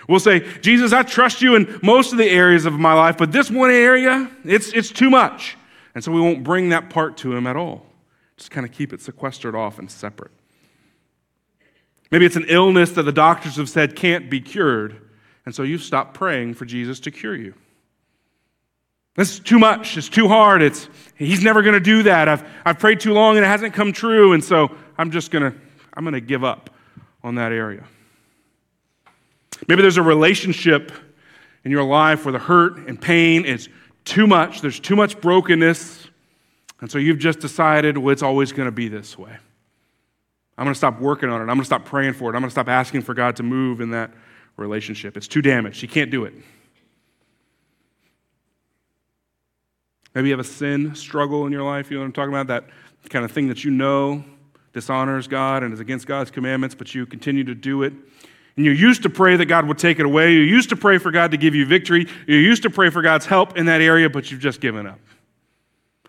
We'll 0.09 0.21
say, 0.21 0.41
Jesus, 0.61 0.93
I 0.93 1.03
trust 1.03 1.43
you 1.43 1.55
in 1.55 1.79
most 1.83 2.13
of 2.13 2.19
the 2.19 2.29
areas 2.29 2.65
of 2.65 2.73
my 2.73 2.95
life, 2.95 3.19
but 3.19 3.31
this 3.31 3.51
one 3.51 3.71
area, 3.71 4.31
it's, 4.45 4.73
it's 4.73 4.91
too 4.91 5.11
much. 5.11 5.57
And 5.95 6.03
so 6.03 6.11
we 6.11 6.21
won't 6.21 6.43
bring 6.43 6.71
that 6.71 6.91
part 6.91 7.19
to 7.19 7.37
him 7.37 7.47
at 7.47 7.57
all. 7.57 7.85
Just 8.37 8.51
kind 8.51 8.65
of 8.65 8.73
keep 8.73 8.93
it 8.93 9.03
sequestered 9.03 9.55
off 9.55 9.79
and 9.79 9.91
separate. 9.91 10.31
Maybe 12.11 12.25
it's 12.25 12.37
an 12.37 12.47
illness 12.49 12.93
that 12.93 13.03
the 13.03 13.13
doctors 13.13 13.57
have 13.57 13.69
said 13.69 13.95
can't 13.95 14.31
be 14.31 14.41
cured, 14.41 14.97
and 15.45 15.55
so 15.55 15.63
you 15.63 15.77
stop 15.77 16.15
praying 16.15 16.55
for 16.55 16.65
Jesus 16.65 17.01
to 17.01 17.11
cure 17.11 17.37
you. 17.37 17.53
That's 19.15 19.41
too 19.41 19.59
much. 19.59 19.99
It's 19.99 20.09
too 20.09 20.29
hard. 20.29 20.63
It's, 20.63 20.89
he's 21.17 21.43
never 21.43 21.61
going 21.61 21.75
to 21.75 21.81
do 21.81 22.05
that. 22.05 22.29
I've, 22.29 22.49
I've 22.65 22.79
prayed 22.79 23.01
too 23.01 23.13
long 23.13 23.37
and 23.37 23.45
it 23.45 23.49
hasn't 23.49 23.75
come 23.75 23.93
true, 23.93 24.33
and 24.33 24.43
so 24.43 24.71
I'm 24.97 25.11
just 25.11 25.31
going 25.31 25.53
to 25.53 25.59
I'm 25.93 26.05
going 26.05 26.15
to 26.15 26.21
give 26.21 26.45
up 26.45 26.71
on 27.25 27.35
that 27.35 27.51
area. 27.51 27.85
Maybe 29.67 29.83
there's 29.83 29.97
a 29.97 30.03
relationship 30.03 30.93
in 31.65 31.71
your 31.71 31.85
life 31.85 32.25
where 32.25 32.33
the 32.33 32.39
hurt 32.39 32.77
and 32.87 33.01
pain 33.01 33.45
is 33.45 33.69
too 34.05 34.27
much, 34.27 34.61
there's 34.61 34.81
too 34.81 34.97
much 34.97 35.21
brokenness, 35.21 36.07
and 36.81 36.91
so 36.91 36.99
you've 36.99 37.19
just 37.19 37.41
decided, 37.41 37.99
well, 37.99 38.13
it's 38.13 38.23
always 38.23 38.53
going 38.53 38.67
to 38.67 38.73
be 38.73 38.89
this 38.89 39.19
way. 39.19 39.37
I'm 40.57 40.65
going 40.65 40.75
to 40.75 40.79
stop 40.79 41.01
working 41.01 41.29
on 41.29 41.41
it. 41.41 41.43
I'm 41.43 41.49
going 41.49 41.61
to 41.61 41.65
stop 41.65 41.85
praying 41.85 42.15
for 42.15 42.25
it. 42.25 42.37
I'm 42.37 42.41
going 42.41 42.49
to 42.49 42.51
stop 42.51 42.69
asking 42.69 43.03
for 43.03 43.15
God 43.15 43.37
to 43.37 43.43
move 43.43 43.81
in 43.81 43.91
that 43.91 44.13
relationship. 44.57 45.17
It's 45.17 45.29
too 45.29 45.43
damaged. 45.43 45.83
You 45.83 45.89
can't 45.89 46.11
do 46.11 46.25
it. 46.25 46.35
Maybe 50.15 50.29
you 50.29 50.33
have 50.33 50.45
a 50.45 50.49
sin 50.49 50.95
struggle 50.95 51.47
in 51.47 51.53
your 51.53 51.63
life. 51.63 51.91
You 51.91 51.97
know 51.97 52.03
what 52.03 52.07
I'm 52.07 52.13
talking 52.13 52.35
about? 52.35 52.49
That 52.49 52.65
kind 53.09 53.25
of 53.25 53.31
thing 53.31 53.49
that 53.49 53.65
you 53.65 53.71
know 53.71 54.25
dishonors 54.73 55.29
God 55.29 55.63
and 55.63 55.73
is 55.73 55.81
against 55.81 56.07
God's 56.07 56.31
commandments, 56.31 56.75
but 56.75 56.95
you 56.95 57.07
continue 57.07 57.45
to 57.45 57.55
do 57.55 57.83
it. 57.83 57.93
And 58.59 58.65
you 58.65 58.73
used 58.73 59.05
to 59.05 59.09
pray 59.09 59.37
that 59.37 59.47
God 59.47 59.69
would 59.69 59.79
take 59.79 60.01
it 60.01 60.05
away. 60.05 60.33
You 60.33 60.41
used 60.41 60.71
to 60.71 60.77
pray 60.77 60.99
for 60.99 61.13
God 61.13 61.31
to 61.31 61.37
give 61.37 61.55
you 61.55 61.65
victory. 61.65 62.09
You 62.27 62.35
used 62.35 62.65
to 62.65 62.71
pray 62.71 62.91
for 62.91 63.03
God's 63.03 63.25
help 63.25 63.57
in 63.57 63.67
that 63.67 63.81
area, 63.81 64.11
but 64.11 64.33
you've 64.33 64.41
just 64.41 64.61
given 64.61 64.85
up. 64.85 64.99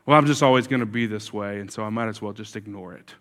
Well, 0.08 0.18
I'm 0.18 0.26
just 0.26 0.42
always 0.42 0.66
going 0.66 0.80
to 0.80 0.88
be 0.88 1.06
this 1.06 1.32
way, 1.32 1.60
and 1.60 1.72
so 1.72 1.84
I 1.84 1.90
might 1.90 2.08
as 2.08 2.24
well 2.24 2.34
just 2.34 2.56
ignore 2.56 2.96
it. 2.96 3.14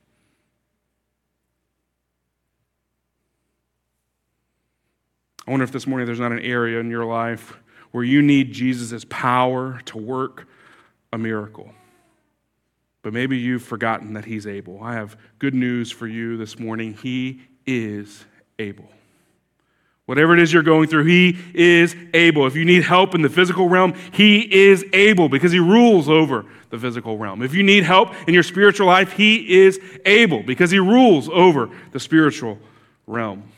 I 5.47 5.50
wonder 5.50 5.64
if 5.64 5.73
this 5.73 5.87
morning 5.87 6.06
there's 6.06 6.20
not 6.20 6.32
an 6.32 6.40
area 6.40 6.80
in 6.80 6.88
your 6.88 7.04
life 7.04 7.54
where 7.90 8.04
you 8.04 8.23
need 8.23 8.54
Jesus' 8.54 9.04
power 9.11 9.78
to 9.85 9.99
work 9.99 10.49
a 11.12 11.18
miracle. 11.18 11.70
But 13.02 13.12
maybe 13.12 13.37
you've 13.37 13.62
forgotten 13.62 14.14
that 14.14 14.25
He's 14.25 14.47
able. 14.47 14.82
I 14.82 14.94
have 14.94 15.18
good 15.38 15.54
news 15.54 15.90
for 15.90 16.06
you 16.06 16.38
this 16.38 16.58
morning. 16.58 16.94
He 16.94 17.42
is 17.66 18.25
able. 18.58 18.88
Whatever 20.08 20.32
it 20.32 20.40
is 20.40 20.50
you're 20.50 20.62
going 20.62 20.88
through, 20.88 21.04
He 21.04 21.36
is 21.52 21.94
able. 22.14 22.46
If 22.46 22.56
you 22.56 22.64
need 22.64 22.82
help 22.82 23.14
in 23.14 23.20
the 23.20 23.28
physical 23.28 23.68
realm, 23.68 23.92
He 24.10 24.40
is 24.40 24.82
able 24.94 25.28
because 25.28 25.52
He 25.52 25.58
rules 25.58 26.08
over 26.08 26.46
the 26.70 26.78
physical 26.78 27.18
realm. 27.18 27.42
If 27.42 27.52
you 27.52 27.62
need 27.62 27.84
help 27.84 28.14
in 28.26 28.32
your 28.32 28.42
spiritual 28.42 28.86
life, 28.86 29.12
He 29.12 29.58
is 29.58 29.78
able 30.06 30.42
because 30.42 30.70
He 30.70 30.78
rules 30.78 31.28
over 31.28 31.68
the 31.92 32.00
spiritual 32.00 32.58
realm. 33.06 33.52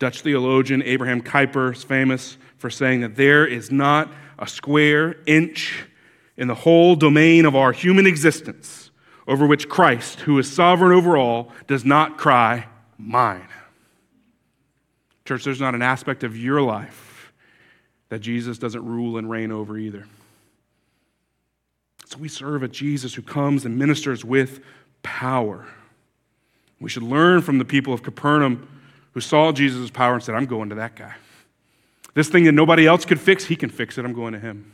Dutch 0.00 0.22
theologian 0.22 0.82
Abraham 0.82 1.22
Kuyper 1.22 1.72
is 1.72 1.84
famous 1.84 2.36
for 2.58 2.68
saying 2.68 3.02
that 3.02 3.14
there 3.14 3.46
is 3.46 3.70
not 3.70 4.12
a 4.36 4.48
square 4.48 5.14
inch 5.26 5.84
in 6.36 6.48
the 6.48 6.56
whole 6.56 6.96
domain 6.96 7.46
of 7.46 7.54
our 7.54 7.70
human 7.70 8.04
existence 8.04 8.90
over 9.28 9.46
which 9.46 9.68
Christ, 9.68 10.18
who 10.22 10.40
is 10.40 10.52
sovereign 10.52 10.90
over 10.90 11.16
all, 11.16 11.52
does 11.68 11.84
not 11.84 12.18
cry, 12.18 12.66
Mine. 12.98 13.46
Church, 15.32 15.44
there's 15.44 15.62
not 15.62 15.74
an 15.74 15.80
aspect 15.80 16.24
of 16.24 16.36
your 16.36 16.60
life 16.60 17.32
that 18.10 18.18
Jesus 18.18 18.58
doesn't 18.58 18.84
rule 18.84 19.16
and 19.16 19.30
reign 19.30 19.50
over 19.50 19.78
either. 19.78 20.04
So 22.04 22.18
we 22.18 22.28
serve 22.28 22.62
a 22.62 22.68
Jesus 22.68 23.14
who 23.14 23.22
comes 23.22 23.64
and 23.64 23.78
ministers 23.78 24.26
with 24.26 24.60
power. 25.02 25.64
We 26.80 26.90
should 26.90 27.02
learn 27.02 27.40
from 27.40 27.56
the 27.56 27.64
people 27.64 27.94
of 27.94 28.02
Capernaum 28.02 28.68
who 29.12 29.20
saw 29.20 29.52
Jesus' 29.52 29.90
power 29.90 30.12
and 30.12 30.22
said, 30.22 30.34
I'm 30.34 30.44
going 30.44 30.68
to 30.68 30.74
that 30.74 30.96
guy. 30.96 31.14
This 32.12 32.28
thing 32.28 32.44
that 32.44 32.52
nobody 32.52 32.86
else 32.86 33.06
could 33.06 33.18
fix, 33.18 33.46
he 33.46 33.56
can 33.56 33.70
fix 33.70 33.96
it. 33.96 34.04
I'm 34.04 34.12
going 34.12 34.34
to 34.34 34.38
him. 34.38 34.70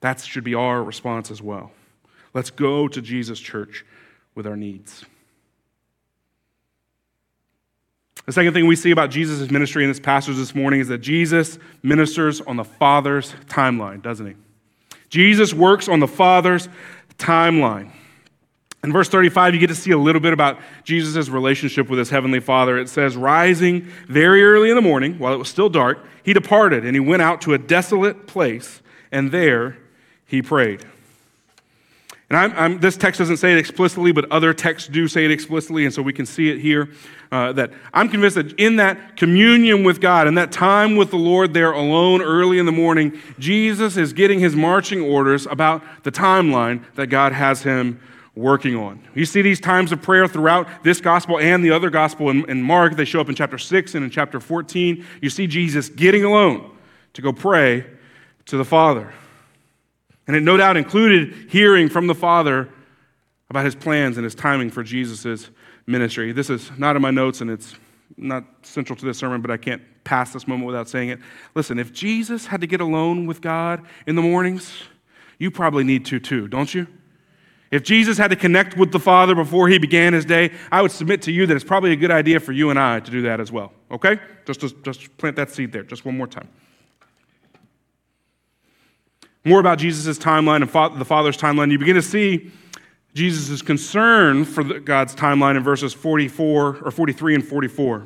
That 0.00 0.18
should 0.18 0.42
be 0.42 0.56
our 0.56 0.82
response 0.82 1.30
as 1.30 1.40
well. 1.40 1.70
Let's 2.34 2.50
go 2.50 2.88
to 2.88 3.00
Jesus' 3.00 3.38
church 3.38 3.84
with 4.34 4.44
our 4.44 4.56
needs. 4.56 5.04
The 8.26 8.32
second 8.32 8.54
thing 8.54 8.66
we 8.66 8.74
see 8.74 8.90
about 8.90 9.10
Jesus' 9.10 9.50
ministry 9.50 9.84
in 9.84 9.90
this 9.90 10.00
passage 10.00 10.36
this 10.36 10.54
morning 10.54 10.80
is 10.80 10.88
that 10.88 10.98
Jesus 10.98 11.60
ministers 11.82 12.40
on 12.40 12.56
the 12.56 12.64
Father's 12.64 13.32
timeline, 13.46 14.02
doesn't 14.02 14.26
he? 14.26 14.34
Jesus 15.08 15.54
works 15.54 15.88
on 15.88 16.00
the 16.00 16.08
Father's 16.08 16.68
timeline. 17.18 17.92
In 18.82 18.92
verse 18.92 19.08
35, 19.08 19.54
you 19.54 19.60
get 19.60 19.68
to 19.68 19.76
see 19.76 19.92
a 19.92 19.98
little 19.98 20.20
bit 20.20 20.32
about 20.32 20.58
Jesus' 20.82 21.28
relationship 21.28 21.88
with 21.88 22.00
his 22.00 22.10
heavenly 22.10 22.40
Father. 22.40 22.78
It 22.78 22.88
says, 22.88 23.16
Rising 23.16 23.82
very 24.08 24.44
early 24.44 24.70
in 24.70 24.76
the 24.76 24.82
morning, 24.82 25.18
while 25.18 25.32
it 25.32 25.38
was 25.38 25.48
still 25.48 25.68
dark, 25.68 26.04
he 26.24 26.32
departed 26.32 26.84
and 26.84 26.94
he 26.94 27.00
went 27.00 27.22
out 27.22 27.40
to 27.42 27.54
a 27.54 27.58
desolate 27.58 28.26
place, 28.26 28.82
and 29.12 29.30
there 29.30 29.78
he 30.24 30.42
prayed. 30.42 30.84
And 32.28 32.36
I'm, 32.36 32.52
I'm, 32.56 32.80
this 32.80 32.96
text 32.96 33.18
doesn't 33.18 33.36
say 33.36 33.52
it 33.52 33.58
explicitly, 33.58 34.10
but 34.10 34.30
other 34.32 34.52
texts 34.52 34.88
do 34.88 35.06
say 35.06 35.24
it 35.24 35.30
explicitly, 35.30 35.84
and 35.84 35.94
so 35.94 36.02
we 36.02 36.12
can 36.12 36.26
see 36.26 36.50
it 36.50 36.58
here. 36.58 36.88
Uh, 37.30 37.52
that 37.52 37.72
I'm 37.92 38.08
convinced 38.08 38.36
that 38.36 38.52
in 38.58 38.76
that 38.76 39.16
communion 39.16 39.84
with 39.84 40.00
God 40.00 40.26
and 40.26 40.36
that 40.38 40.50
time 40.50 40.96
with 40.96 41.10
the 41.10 41.16
Lord 41.16 41.54
there 41.54 41.72
alone 41.72 42.22
early 42.22 42.58
in 42.58 42.66
the 42.66 42.72
morning, 42.72 43.20
Jesus 43.38 43.96
is 43.96 44.12
getting 44.12 44.40
his 44.40 44.56
marching 44.56 45.00
orders 45.00 45.46
about 45.46 45.82
the 46.02 46.10
timeline 46.10 46.84
that 46.94 47.08
God 47.08 47.32
has 47.32 47.62
him 47.62 48.00
working 48.34 48.76
on. 48.76 49.00
You 49.14 49.24
see 49.24 49.42
these 49.42 49.60
times 49.60 49.92
of 49.92 50.02
prayer 50.02 50.28
throughout 50.28 50.68
this 50.84 51.00
gospel 51.00 51.38
and 51.38 51.64
the 51.64 51.70
other 51.70 51.90
gospel 51.90 52.30
in, 52.30 52.48
in 52.50 52.62
Mark. 52.62 52.96
They 52.96 53.04
show 53.04 53.20
up 53.20 53.28
in 53.28 53.34
chapter 53.34 53.58
6 53.58 53.94
and 53.94 54.04
in 54.04 54.10
chapter 54.10 54.40
14. 54.40 55.04
You 55.22 55.30
see 55.30 55.46
Jesus 55.46 55.88
getting 55.88 56.24
alone 56.24 56.76
to 57.14 57.22
go 57.22 57.32
pray 57.32 57.86
to 58.46 58.56
the 58.56 58.64
Father. 58.64 59.12
And 60.26 60.34
it 60.34 60.42
no 60.42 60.56
doubt 60.56 60.76
included 60.76 61.50
hearing 61.50 61.88
from 61.88 62.06
the 62.06 62.14
Father 62.14 62.68
about 63.48 63.64
his 63.64 63.74
plans 63.74 64.16
and 64.16 64.24
his 64.24 64.34
timing 64.34 64.70
for 64.70 64.82
Jesus' 64.82 65.50
ministry. 65.86 66.32
This 66.32 66.50
is 66.50 66.70
not 66.76 66.96
in 66.96 67.02
my 67.02 67.10
notes, 67.10 67.40
and 67.40 67.50
it's 67.50 67.74
not 68.16 68.44
central 68.62 68.96
to 68.96 69.04
this 69.04 69.18
sermon, 69.18 69.40
but 69.40 69.50
I 69.50 69.56
can't 69.56 69.82
pass 70.04 70.32
this 70.32 70.48
moment 70.48 70.66
without 70.66 70.88
saying 70.88 71.10
it. 71.10 71.18
Listen, 71.54 71.78
if 71.78 71.92
Jesus 71.92 72.46
had 72.46 72.60
to 72.60 72.66
get 72.66 72.80
alone 72.80 73.26
with 73.26 73.40
God 73.40 73.84
in 74.06 74.16
the 74.16 74.22
mornings, 74.22 74.82
you 75.38 75.50
probably 75.50 75.84
need 75.84 76.04
to 76.06 76.18
too, 76.18 76.48
don't 76.48 76.72
you? 76.74 76.86
If 77.70 77.82
Jesus 77.82 78.16
had 78.16 78.28
to 78.28 78.36
connect 78.36 78.76
with 78.76 78.92
the 78.92 79.00
Father 79.00 79.34
before 79.34 79.68
he 79.68 79.78
began 79.78 80.12
his 80.12 80.24
day, 80.24 80.52
I 80.70 80.82
would 80.82 80.92
submit 80.92 81.22
to 81.22 81.32
you 81.32 81.46
that 81.46 81.54
it's 81.54 81.64
probably 81.64 81.92
a 81.92 81.96
good 81.96 82.12
idea 82.12 82.38
for 82.38 82.52
you 82.52 82.70
and 82.70 82.78
I 82.78 83.00
to 83.00 83.10
do 83.10 83.22
that 83.22 83.40
as 83.40 83.50
well. 83.50 83.72
Okay? 83.90 84.20
Just, 84.46 84.60
just, 84.60 84.82
just 84.82 85.16
plant 85.18 85.36
that 85.36 85.50
seed 85.50 85.72
there, 85.72 85.82
just 85.82 86.04
one 86.04 86.16
more 86.16 86.28
time. 86.28 86.48
More 89.46 89.60
about 89.60 89.78
Jesus' 89.78 90.18
timeline 90.18 90.56
and 90.56 91.00
the 91.00 91.04
Father's 91.04 91.38
timeline. 91.38 91.70
You 91.70 91.78
begin 91.78 91.94
to 91.94 92.02
see 92.02 92.50
Jesus' 93.14 93.62
concern 93.62 94.44
for 94.44 94.64
God's 94.64 95.14
timeline 95.14 95.56
in 95.56 95.62
verses 95.62 95.94
44 95.94 96.78
or 96.84 96.90
43 96.90 97.36
and 97.36 97.46
44. 97.46 98.04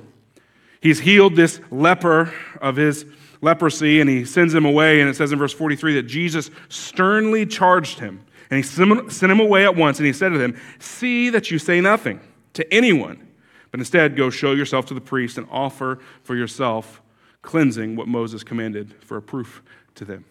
He's 0.82 1.00
healed 1.00 1.36
this 1.36 1.58
leper 1.70 2.30
of 2.60 2.76
his 2.76 3.06
leprosy 3.40 4.02
and 4.02 4.10
he 4.10 4.26
sends 4.26 4.52
him 4.52 4.66
away. 4.66 5.00
And 5.00 5.08
it 5.08 5.16
says 5.16 5.32
in 5.32 5.38
verse 5.38 5.54
43 5.54 5.94
that 5.94 6.02
Jesus 6.02 6.50
sternly 6.68 7.46
charged 7.46 8.00
him 8.00 8.22
and 8.50 8.58
he 8.58 8.62
sent 8.62 9.22
him 9.22 9.40
away 9.40 9.64
at 9.64 9.76
once, 9.76 9.98
and 9.98 10.06
he 10.06 10.12
said 10.12 10.30
to 10.30 10.38
them, 10.38 10.60
See 10.78 11.30
that 11.30 11.50
you 11.50 11.58
say 11.58 11.80
nothing 11.80 12.20
to 12.54 12.74
anyone, 12.74 13.28
but 13.70 13.78
instead 13.80 14.16
go 14.16 14.28
show 14.28 14.52
yourself 14.52 14.86
to 14.86 14.94
the 14.94 15.00
priest 15.00 15.38
and 15.38 15.46
offer 15.50 16.00
for 16.24 16.34
yourself 16.34 17.00
cleansing 17.42 17.96
what 17.96 18.08
Moses 18.08 18.42
commanded 18.42 18.92
for 19.04 19.16
a 19.16 19.22
proof 19.22 19.62
to 19.94 20.04
them. 20.04 20.24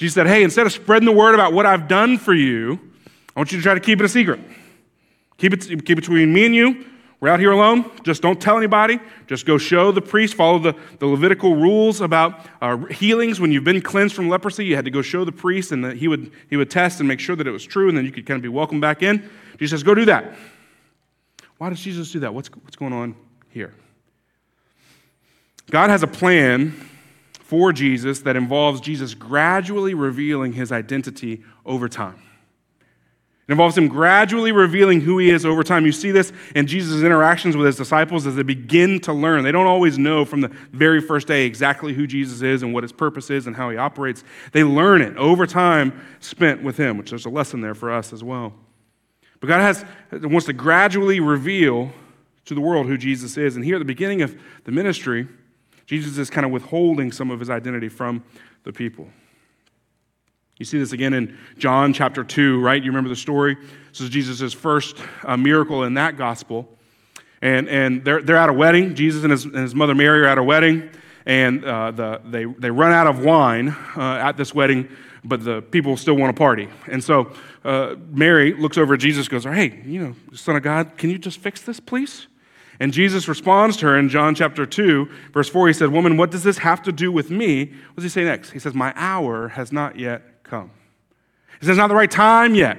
Jesus 0.00 0.14
said, 0.14 0.26
Hey, 0.26 0.42
instead 0.42 0.64
of 0.64 0.72
spreading 0.72 1.04
the 1.04 1.12
word 1.12 1.34
about 1.34 1.52
what 1.52 1.66
I've 1.66 1.86
done 1.86 2.16
for 2.16 2.32
you, 2.32 2.80
I 3.36 3.40
want 3.40 3.52
you 3.52 3.58
to 3.58 3.62
try 3.62 3.74
to 3.74 3.80
keep 3.80 4.00
it 4.00 4.04
a 4.06 4.08
secret. 4.08 4.40
Keep 5.36 5.52
it, 5.52 5.60
keep 5.84 5.90
it 5.90 5.96
between 5.96 6.32
me 6.32 6.46
and 6.46 6.54
you. 6.54 6.86
We're 7.20 7.28
out 7.28 7.38
here 7.38 7.50
alone. 7.50 7.90
Just 8.02 8.22
don't 8.22 8.40
tell 8.40 8.56
anybody. 8.56 8.98
Just 9.26 9.44
go 9.44 9.58
show 9.58 9.92
the 9.92 10.00
priest, 10.00 10.36
follow 10.36 10.58
the, 10.58 10.74
the 11.00 11.06
Levitical 11.06 11.54
rules 11.54 12.00
about 12.00 12.46
uh, 12.62 12.78
healings. 12.86 13.40
When 13.40 13.52
you've 13.52 13.62
been 13.62 13.82
cleansed 13.82 14.14
from 14.14 14.30
leprosy, 14.30 14.64
you 14.64 14.74
had 14.74 14.86
to 14.86 14.90
go 14.90 15.02
show 15.02 15.26
the 15.26 15.32
priest, 15.32 15.70
and 15.70 15.92
he 15.92 16.08
would, 16.08 16.32
he 16.48 16.56
would 16.56 16.70
test 16.70 17.00
and 17.00 17.06
make 17.06 17.20
sure 17.20 17.36
that 17.36 17.46
it 17.46 17.50
was 17.50 17.66
true, 17.66 17.90
and 17.90 17.98
then 17.98 18.06
you 18.06 18.10
could 18.10 18.24
kind 18.24 18.36
of 18.36 18.42
be 18.42 18.48
welcomed 18.48 18.80
back 18.80 19.02
in. 19.02 19.28
Jesus 19.58 19.80
says, 19.80 19.82
Go 19.82 19.94
do 19.94 20.06
that. 20.06 20.34
Why 21.58 21.68
does 21.68 21.80
Jesus 21.80 22.10
do 22.10 22.20
that? 22.20 22.32
What's, 22.32 22.48
what's 22.48 22.76
going 22.76 22.94
on 22.94 23.14
here? 23.50 23.74
God 25.70 25.90
has 25.90 26.02
a 26.02 26.06
plan 26.06 26.88
for 27.50 27.72
Jesus 27.72 28.20
that 28.20 28.36
involves 28.36 28.80
Jesus 28.80 29.12
gradually 29.12 29.92
revealing 29.92 30.52
his 30.52 30.70
identity 30.70 31.42
over 31.66 31.88
time. 31.88 32.22
It 33.48 33.50
involves 33.50 33.76
him 33.76 33.88
gradually 33.88 34.52
revealing 34.52 35.00
who 35.00 35.18
he 35.18 35.30
is 35.30 35.44
over 35.44 35.64
time. 35.64 35.84
You 35.84 35.90
see 35.90 36.12
this 36.12 36.32
in 36.54 36.68
Jesus' 36.68 37.02
interactions 37.02 37.56
with 37.56 37.66
his 37.66 37.74
disciples 37.74 38.24
as 38.24 38.36
they 38.36 38.44
begin 38.44 39.00
to 39.00 39.12
learn. 39.12 39.42
They 39.42 39.50
don't 39.50 39.66
always 39.66 39.98
know 39.98 40.24
from 40.24 40.42
the 40.42 40.52
very 40.70 41.00
first 41.00 41.26
day 41.26 41.44
exactly 41.44 41.92
who 41.92 42.06
Jesus 42.06 42.40
is 42.40 42.62
and 42.62 42.72
what 42.72 42.84
his 42.84 42.92
purpose 42.92 43.30
is 43.30 43.48
and 43.48 43.56
how 43.56 43.68
he 43.68 43.76
operates. 43.76 44.22
They 44.52 44.62
learn 44.62 45.02
it 45.02 45.16
over 45.16 45.44
time 45.44 46.00
spent 46.20 46.62
with 46.62 46.76
him, 46.76 46.98
which 46.98 47.10
there's 47.10 47.26
a 47.26 47.30
lesson 47.30 47.62
there 47.62 47.74
for 47.74 47.90
us 47.90 48.12
as 48.12 48.22
well. 48.22 48.52
But 49.40 49.48
God 49.48 49.60
has, 49.60 49.84
wants 50.12 50.46
to 50.46 50.52
gradually 50.52 51.18
reveal 51.18 51.90
to 52.44 52.54
the 52.54 52.60
world 52.60 52.86
who 52.86 52.96
Jesus 52.96 53.36
is. 53.36 53.56
And 53.56 53.64
here 53.64 53.74
at 53.74 53.80
the 53.80 53.84
beginning 53.84 54.22
of 54.22 54.40
the 54.62 54.70
ministry, 54.70 55.26
Jesus 55.90 56.18
is 56.18 56.30
kind 56.30 56.46
of 56.46 56.52
withholding 56.52 57.10
some 57.10 57.32
of 57.32 57.40
his 57.40 57.50
identity 57.50 57.88
from 57.88 58.22
the 58.62 58.72
people. 58.72 59.08
You 60.56 60.64
see 60.64 60.78
this 60.78 60.92
again 60.92 61.12
in 61.12 61.36
John 61.58 61.92
chapter 61.92 62.22
2, 62.22 62.60
right? 62.60 62.80
You 62.80 62.92
remember 62.92 63.08
the 63.08 63.16
story? 63.16 63.56
This 63.88 64.00
is 64.00 64.08
Jesus' 64.08 64.52
first 64.52 64.96
uh, 65.24 65.36
miracle 65.36 65.82
in 65.82 65.94
that 65.94 66.16
gospel. 66.16 66.68
And, 67.42 67.68
and 67.68 68.04
they're, 68.04 68.22
they're 68.22 68.36
at 68.36 68.48
a 68.48 68.52
wedding. 68.52 68.94
Jesus 68.94 69.24
and 69.24 69.32
his, 69.32 69.44
and 69.44 69.56
his 69.56 69.74
mother 69.74 69.96
Mary 69.96 70.20
are 70.20 70.28
at 70.28 70.38
a 70.38 70.44
wedding, 70.44 70.90
and 71.26 71.64
uh, 71.64 71.90
the, 71.90 72.20
they, 72.24 72.44
they 72.44 72.70
run 72.70 72.92
out 72.92 73.08
of 73.08 73.24
wine 73.24 73.70
uh, 73.96 74.00
at 74.00 74.36
this 74.36 74.54
wedding, 74.54 74.88
but 75.24 75.42
the 75.42 75.60
people 75.60 75.96
still 75.96 76.14
want 76.14 76.32
to 76.32 76.38
party. 76.38 76.68
And 76.86 77.02
so 77.02 77.32
uh, 77.64 77.96
Mary 78.12 78.54
looks 78.54 78.78
over 78.78 78.94
at 78.94 79.00
Jesus 79.00 79.26
goes, 79.26 79.42
Hey, 79.42 79.82
you 79.84 80.00
know, 80.00 80.14
Son 80.34 80.54
of 80.54 80.62
God, 80.62 80.96
can 80.96 81.10
you 81.10 81.18
just 81.18 81.40
fix 81.40 81.62
this, 81.62 81.80
please? 81.80 82.28
And 82.80 82.92
Jesus 82.92 83.28
responds 83.28 83.76
to 83.78 83.86
her 83.86 83.98
in 83.98 84.08
John 84.08 84.34
chapter 84.34 84.64
2, 84.64 85.08
verse 85.32 85.48
4. 85.48 85.68
He 85.68 85.74
said, 85.74 85.92
Woman, 85.92 86.16
what 86.16 86.30
does 86.30 86.42
this 86.42 86.58
have 86.58 86.82
to 86.84 86.92
do 86.92 87.12
with 87.12 87.30
me? 87.30 87.66
What 87.66 87.96
does 87.96 88.04
he 88.04 88.08
say 88.08 88.24
next? 88.24 88.50
He 88.50 88.58
says, 88.58 88.74
My 88.74 88.92
hour 88.96 89.48
has 89.48 89.70
not 89.70 89.98
yet 89.98 90.42
come. 90.42 90.70
He 91.60 91.66
says, 91.66 91.76
not 91.76 91.88
the 91.88 91.94
right 91.94 92.10
time 92.10 92.54
yet. 92.54 92.78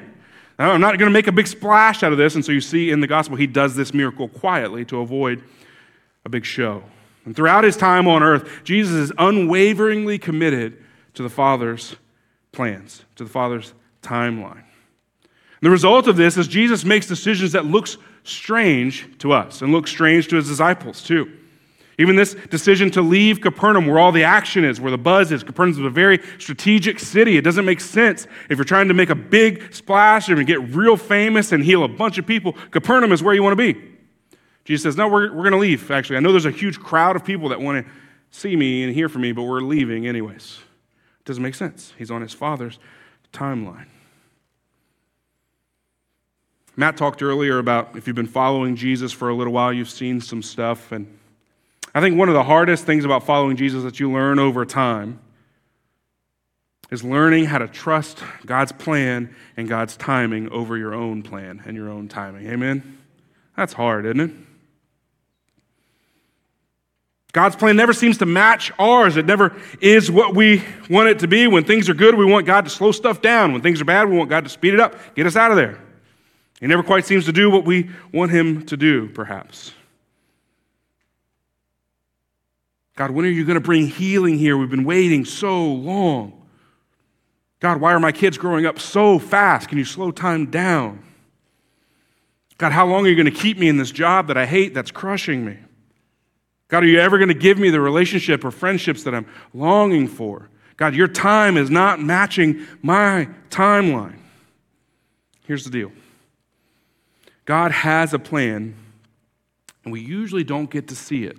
I'm 0.58 0.82
not 0.82 0.98
going 0.98 1.10
to 1.10 1.14
make 1.14 1.28
a 1.28 1.32
big 1.32 1.48
splash 1.48 2.04
out 2.04 2.12
of 2.12 2.18
this. 2.18 2.36
And 2.36 2.44
so 2.44 2.52
you 2.52 2.62
see 2.62 2.92
in 2.92 3.00
the 3.00 3.08
gospel, 3.08 3.36
he 3.36 3.48
does 3.48 3.76
this 3.76 3.94
miracle 3.94 4.28
quietly 4.28 4.86
to 4.86 5.00
avoid 5.00 5.44
a 6.26 6.30
big 6.30 6.46
show. 6.46 6.84
And 7.26 7.36
throughout 7.36 7.64
his 7.64 7.78
time 7.78 8.08
on 8.08 8.22
earth, 8.24 8.64
Jesus 8.64 8.94
is 8.94 9.14
unwaveringly 9.18 10.20
committed 10.20 10.84
to 11.14 11.24
the 11.24 11.30
Father's 11.30 11.96
plans, 12.52 13.06
to 13.16 13.24
the 13.24 13.30
Father's 13.30 13.74
timeline. 14.02 14.64
And 15.24 15.62
the 15.62 15.70
result 15.70 16.08
of 16.08 16.16
this 16.16 16.38
is 16.38 16.48
Jesus 16.48 16.84
makes 16.84 17.08
decisions 17.08 17.52
that 17.52 17.66
looks 17.66 17.98
strange 18.24 19.08
to 19.20 19.32
us 19.32 19.62
and 19.62 19.72
look 19.72 19.88
strange 19.88 20.28
to 20.30 20.36
his 20.36 20.48
disciples 20.48 21.04
too. 21.04 21.32
Even 21.98 22.16
this 22.16 22.34
decision 22.50 22.90
to 22.92 23.02
leave 23.02 23.42
Capernaum, 23.42 23.86
where 23.86 24.00
all 24.00 24.12
the 24.12 24.24
action 24.24 24.64
is, 24.64 24.82
where 24.82 24.90
the 24.90 24.98
buzz 24.98 25.32
is. 25.32 25.44
Capernaum 25.44 25.78
is 25.78 25.86
a 25.86 25.90
very 25.90 26.20
strategic 26.40 26.98
city. 26.98 27.38
It 27.38 27.44
doesn't 27.44 27.64
make 27.64 27.80
sense 27.80 28.26
if 28.50 28.58
you're 28.58 28.66
trying 28.66 28.88
to 28.88 28.96
make 28.96 29.12
a 29.12 29.16
big 29.16 29.72
splash 29.72 30.28
and 30.28 30.48
get 30.48 30.60
real 30.74 30.98
famous 30.98 31.52
and 31.52 31.64
heal 31.64 31.84
a 31.84 31.88
bunch 31.88 32.18
of 32.18 32.26
people. 32.26 32.54
Capernaum 32.72 33.12
is 33.12 33.22
where 33.22 33.36
you 33.36 33.44
want 33.44 33.56
to 33.58 33.74
be. 33.74 33.80
Jesus 34.64 34.82
says, 34.82 34.98
No, 34.98 35.08
we're, 35.08 35.28
we're 35.32 35.44
going 35.44 35.52
to 35.52 35.60
leave, 35.60 35.92
actually. 35.92 36.18
I 36.18 36.22
know 36.22 36.32
there's 36.32 36.46
a 36.46 36.52
huge 36.52 36.80
crowd 36.80 37.16
of 37.16 37.24
people 37.24 37.50
that 37.50 37.62
want 37.62 37.86
to 37.86 37.92
see 38.32 38.56
me 38.56 38.84
and 38.84 38.92
hear 38.92 39.08
from 39.08 39.22
me, 39.22 39.32
but 39.32 39.44
we're 39.44 39.62
leaving 39.62 40.08
anyways. 40.08 40.60
It 41.20 41.26
doesn't 41.26 41.44
make 41.44 41.54
sense. 41.54 41.94
He's 42.00 42.10
on 42.10 42.24
his 42.24 42.34
father's 42.34 42.80
timeline. 43.32 43.91
Matt 46.76 46.98
talked 46.98 47.22
earlier 47.22 47.60
about 47.60 47.96
if 47.96 48.08
you've 48.08 48.16
been 48.16 48.28
following 48.28 48.76
Jesus 48.76 49.12
for 49.12 49.30
a 49.30 49.36
little 49.36 49.54
while, 49.54 49.74
you've 49.74 49.90
seen 49.90 50.22
some 50.22 50.42
stuff. 50.42 50.92
And 50.92 51.18
I 51.94 52.00
think 52.00 52.18
one 52.18 52.30
of 52.30 52.34
the 52.34 52.44
hardest 52.44 52.86
things 52.86 53.04
about 53.04 53.26
following 53.26 53.58
Jesus 53.58 53.84
that 53.84 54.00
you 54.00 54.12
learn 54.12 54.40
over 54.40 54.66
time 54.66 55.20
is 56.90 57.04
learning 57.04 57.46
how 57.46 57.58
to 57.58 57.68
trust 57.68 58.24
God's 58.46 58.72
plan 58.72 59.34
and 59.58 59.68
God's 59.68 59.98
timing 59.98 60.50
over 60.50 60.78
your 60.78 60.94
own 60.94 61.24
plan 61.24 61.62
and 61.66 61.76
your 61.76 61.90
own 61.90 62.08
timing. 62.08 62.48
Amen? 62.48 62.98
That's 63.56 63.74
hard, 63.74 64.06
isn't 64.06 64.20
it? 64.20 64.32
God's 67.34 67.56
plan 67.56 67.78
never 67.78 67.94
seems 67.94 68.18
to 68.18 68.26
match 68.26 68.74
ours. 68.78 69.16
It 69.16 69.26
never 69.26 69.56
is 69.80 70.12
what 70.12 70.36
we 70.36 70.64
want 70.90 71.08
it 71.08 71.20
to 71.20 71.28
be. 71.28 71.48
When 71.48 71.64
things 71.64 71.88
are 71.88 71.94
good, 71.94 72.16
we 72.16 72.26
want 72.26 72.46
God 72.46 72.66
to 72.66 72.70
slow 72.70 72.92
stuff 72.92 73.22
down. 73.22 73.54
When 73.54 73.62
things 73.62 73.80
are 73.80 73.86
bad, 73.86 74.10
we 74.10 74.18
want 74.18 74.30
God 74.30 74.44
to 74.44 74.50
speed 74.50 74.74
it 74.74 74.82
up, 74.82 74.96
get 75.16 75.26
us 75.26 75.38
out 75.38 75.50
of 75.52 75.58
there. 75.58 75.80
He 76.62 76.68
never 76.68 76.84
quite 76.84 77.06
seems 77.06 77.26
to 77.26 77.34
do 77.34 77.50
what 77.50 77.66
we 77.66 77.90
want 78.14 78.32
Him 78.32 78.66
to 78.68 78.78
do, 78.78 79.10
perhaps. 79.10 79.74
God, 82.96 83.12
when 83.12 83.26
are 83.26 83.30
you 83.30 83.46
going 83.46 83.56
to 83.56 83.62
bring 83.62 83.88
healing 83.88 84.38
here? 84.38 84.56
We've 84.56 84.70
been 84.70 84.86
waiting 84.86 85.26
so 85.26 85.66
long. 85.66 86.40
God, 87.60 87.82
why 87.82 87.94
are 87.94 88.00
my 88.00 88.12
kids 88.12 88.38
growing 88.38 88.66
up 88.66 88.80
so 88.80 89.18
fast? 89.18 89.70
Can 89.70 89.80
you 89.80 89.86
slow 89.86 90.12
time 90.12 90.52
down? 90.52 91.04
God, 92.60 92.72
how 92.72 92.86
long 92.86 93.08
are 93.08 93.10
you 93.10 93.16
going 93.16 93.26
to 93.26 93.32
keep 93.32 93.58
me 93.58 93.68
in 93.68 93.78
this 93.78 93.92
job 93.92 94.28
that 94.28 94.38
I 94.38 94.46
hate 94.46 94.76
that's 94.76 94.92
crushing 94.92 95.44
me? 95.44 95.58
God, 96.68 96.84
are 96.84 96.88
you 96.88 97.00
ever 97.00 97.18
going 97.18 97.28
to 97.28 97.34
give 97.34 97.58
me 97.58 97.72
the 97.72 97.82
relationship 97.82 98.46
or 98.46 98.52
friendships 98.52 99.04
that 99.04 99.16
I'm 99.16 99.26
longing 99.54 100.08
for? 100.08 100.48
God, 100.78 100.94
your 100.94 101.08
time 101.08 101.58
is 101.58 101.72
not 101.72 102.00
matching 102.00 102.66
my 102.84 103.28
timeline. 103.50 104.20
Here's 105.48 105.64
the 105.64 105.72
deal 105.72 105.92
God 107.46 107.72
has 107.72 108.14
a 108.14 108.20
plan, 108.20 108.76
and 109.84 109.92
we 109.92 110.02
usually 110.02 110.44
don't 110.44 110.70
get 110.70 110.88
to 110.90 110.96
see 110.96 111.24
it 111.26 111.38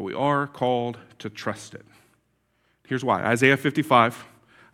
but 0.00 0.04
we 0.04 0.14
are 0.14 0.46
called 0.46 0.96
to 1.18 1.28
trust 1.28 1.74
it. 1.74 1.84
Here's 2.86 3.04
why 3.04 3.22
Isaiah 3.22 3.58
55. 3.58 4.24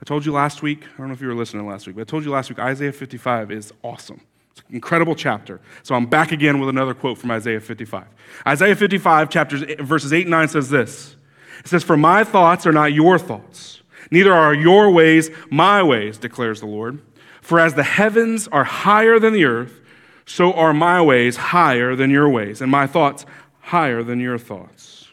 I 0.00 0.04
told 0.04 0.24
you 0.24 0.30
last 0.30 0.62
week, 0.62 0.84
I 0.84 0.98
don't 0.98 1.08
know 1.08 1.14
if 1.14 1.20
you 1.20 1.26
were 1.26 1.34
listening 1.34 1.66
last 1.66 1.86
week, 1.86 1.96
but 1.96 2.02
I 2.02 2.04
told 2.04 2.24
you 2.24 2.30
last 2.30 2.48
week 2.48 2.60
Isaiah 2.60 2.92
55 2.92 3.50
is 3.50 3.72
awesome. 3.82 4.20
It's 4.52 4.60
an 4.68 4.74
incredible 4.76 5.16
chapter. 5.16 5.60
So 5.82 5.96
I'm 5.96 6.06
back 6.06 6.30
again 6.30 6.60
with 6.60 6.68
another 6.68 6.94
quote 6.94 7.18
from 7.18 7.32
Isaiah 7.32 7.60
55. 7.60 8.06
Isaiah 8.46 8.76
55, 8.76 9.28
chapters, 9.28 9.64
verses 9.80 10.12
8 10.12 10.22
and 10.22 10.30
9 10.30 10.48
says 10.48 10.70
this 10.70 11.16
It 11.58 11.66
says, 11.66 11.82
For 11.82 11.96
my 11.96 12.22
thoughts 12.22 12.64
are 12.64 12.72
not 12.72 12.92
your 12.92 13.18
thoughts, 13.18 13.82
neither 14.12 14.32
are 14.32 14.54
your 14.54 14.92
ways 14.92 15.30
my 15.50 15.82
ways, 15.82 16.18
declares 16.18 16.60
the 16.60 16.66
Lord. 16.66 17.00
For 17.42 17.58
as 17.58 17.74
the 17.74 17.82
heavens 17.82 18.46
are 18.48 18.64
higher 18.64 19.18
than 19.18 19.32
the 19.32 19.44
earth, 19.44 19.80
so 20.26 20.52
are 20.52 20.74
my 20.74 21.00
ways 21.00 21.36
higher 21.36 21.96
than 21.96 22.10
your 22.10 22.28
ways, 22.28 22.60
and 22.60 22.70
my 22.70 22.86
thoughts 22.86 23.24
higher 23.60 24.02
than 24.02 24.20
your 24.20 24.38
thoughts. 24.38 25.08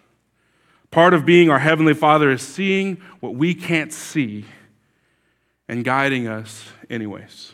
Part 0.91 1.13
of 1.13 1.25
being 1.25 1.49
our 1.49 1.59
Heavenly 1.59 1.93
Father 1.93 2.31
is 2.31 2.41
seeing 2.41 3.01
what 3.19 3.35
we 3.35 3.55
can't 3.55 3.93
see 3.93 4.45
and 5.67 5.83
guiding 5.83 6.27
us 6.27 6.65
anyways. 6.89 7.53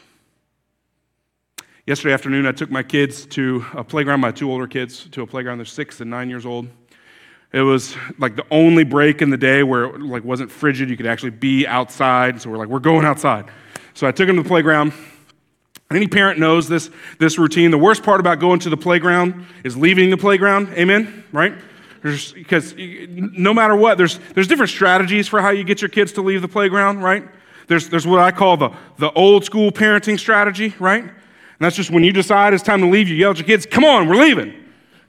Yesterday 1.86 2.14
afternoon, 2.14 2.46
I 2.46 2.52
took 2.52 2.70
my 2.70 2.84
kids 2.84 3.26
to 3.28 3.66
a 3.74 3.84
playground, 3.84 4.20
my 4.20 4.32
two 4.32 4.52
older 4.52 4.68
kids, 4.68 5.08
to 5.12 5.22
a 5.22 5.28
playground. 5.28 5.58
They're 5.58 5.66
six 5.66 6.02
and 6.02 6.10
nine 6.10 6.30
years 6.30 6.46
old. 6.46 6.68
It 7.52 7.62
was 7.62 7.96
like 8.20 8.36
the 8.36 8.46
only 8.52 8.84
break 8.84 9.22
in 9.22 9.32
the 9.32 9.38
day 9.38 9.64
where 9.64 9.86
it 9.86 10.02
like 10.02 10.24
wasn't 10.24 10.52
frigid. 10.52 10.90
You 10.90 10.98
could 10.98 11.08
actually 11.08 11.32
be 11.32 11.66
outside. 11.66 12.42
So 12.42 12.50
we're 12.50 12.58
like, 12.58 12.68
we're 12.68 12.80
going 12.80 13.06
outside. 13.06 13.46
So 13.96 14.06
I 14.06 14.12
took 14.12 14.28
them 14.28 14.36
to 14.36 14.44
the 14.44 14.48
playground. 14.48 14.94
Any 15.92 16.08
parent 16.08 16.38
knows 16.38 16.70
this, 16.70 16.92
this 17.18 17.40
routine. 17.40 17.72
The 17.72 17.78
worst 17.78 18.04
part 18.04 18.20
about 18.20 18.40
going 18.40 18.60
to 18.60 18.70
the 18.70 18.78
playground 18.78 19.48
is 19.64 19.76
leaving 19.76 20.12
the 20.12 20.18
playground. 20.18 20.70
Amen? 20.74 21.24
Right? 21.32 21.54
Because 22.04 22.76
no 22.78 23.56
matter 23.56 23.76
what, 23.76 23.98
there's, 23.98 24.20
there's 24.36 24.48
different 24.48 24.70
strategies 24.70 25.28
for 25.28 25.42
how 25.42 25.50
you 25.50 25.64
get 25.64 25.82
your 25.82 25.90
kids 25.90 26.12
to 26.14 26.22
leave 26.22 26.44
the 26.44 26.48
playground, 26.48 27.02
right? 27.02 27.28
There's, 27.68 27.90
there's 27.90 28.06
what 28.06 28.20
I 28.20 28.30
call 28.32 28.56
the, 28.56 28.70
the 28.98 29.12
old 29.14 29.44
school 29.46 29.72
parenting 29.72 30.20
strategy, 30.20 30.76
right? 30.80 31.04
And 31.04 31.12
that's 31.60 31.76
just 31.76 31.90
when 31.90 32.04
you 32.04 32.14
decide 32.14 32.54
it's 32.54 32.64
time 32.64 32.82
to 32.82 32.88
leave, 32.88 33.10
you 33.10 33.16
yell 33.16 33.32
at 33.32 33.38
your 33.38 33.48
kids, 33.48 33.66
come 33.66 33.84
on, 33.84 34.08
we're 34.08 34.16
leaving. 34.16 34.54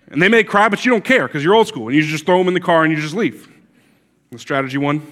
And 0.09 0.21
they 0.21 0.29
may 0.29 0.43
cry, 0.43 0.71
but 0.71 0.85
you 0.85 0.91
don't 0.91 1.05
care 1.05 1.27
because 1.27 1.45
you're 1.45 1.55
old 1.55 1.69
school. 1.69 1.89
And 1.89 1.97
you 1.97 2.03
just 2.03 2.25
throw 2.25 2.39
them 2.39 2.49
in 2.49 2.55
the 2.55 2.61
car 2.61 2.85
and 2.85 2.93
you 2.93 2.99
just 2.99 3.15
leave. 3.15 3.49
The 4.31 4.39
strategy 4.39 4.79
one. 4.79 5.07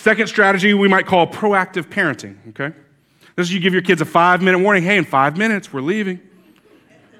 Second 0.00 0.28
strategy 0.28 0.72
we 0.72 0.88
might 0.88 1.04
call 1.04 1.26
proactive 1.26 1.90
parenting, 1.90 2.34
okay? 2.48 2.74
This 3.36 3.48
is 3.48 3.52
you 3.52 3.60
give 3.60 3.74
your 3.74 3.82
kids 3.82 4.00
a 4.00 4.06
five 4.06 4.40
minute 4.40 4.60
warning. 4.60 4.82
Hey, 4.82 4.96
in 4.96 5.04
five 5.04 5.36
minutes, 5.36 5.74
we're 5.74 5.82
leaving. 5.82 6.18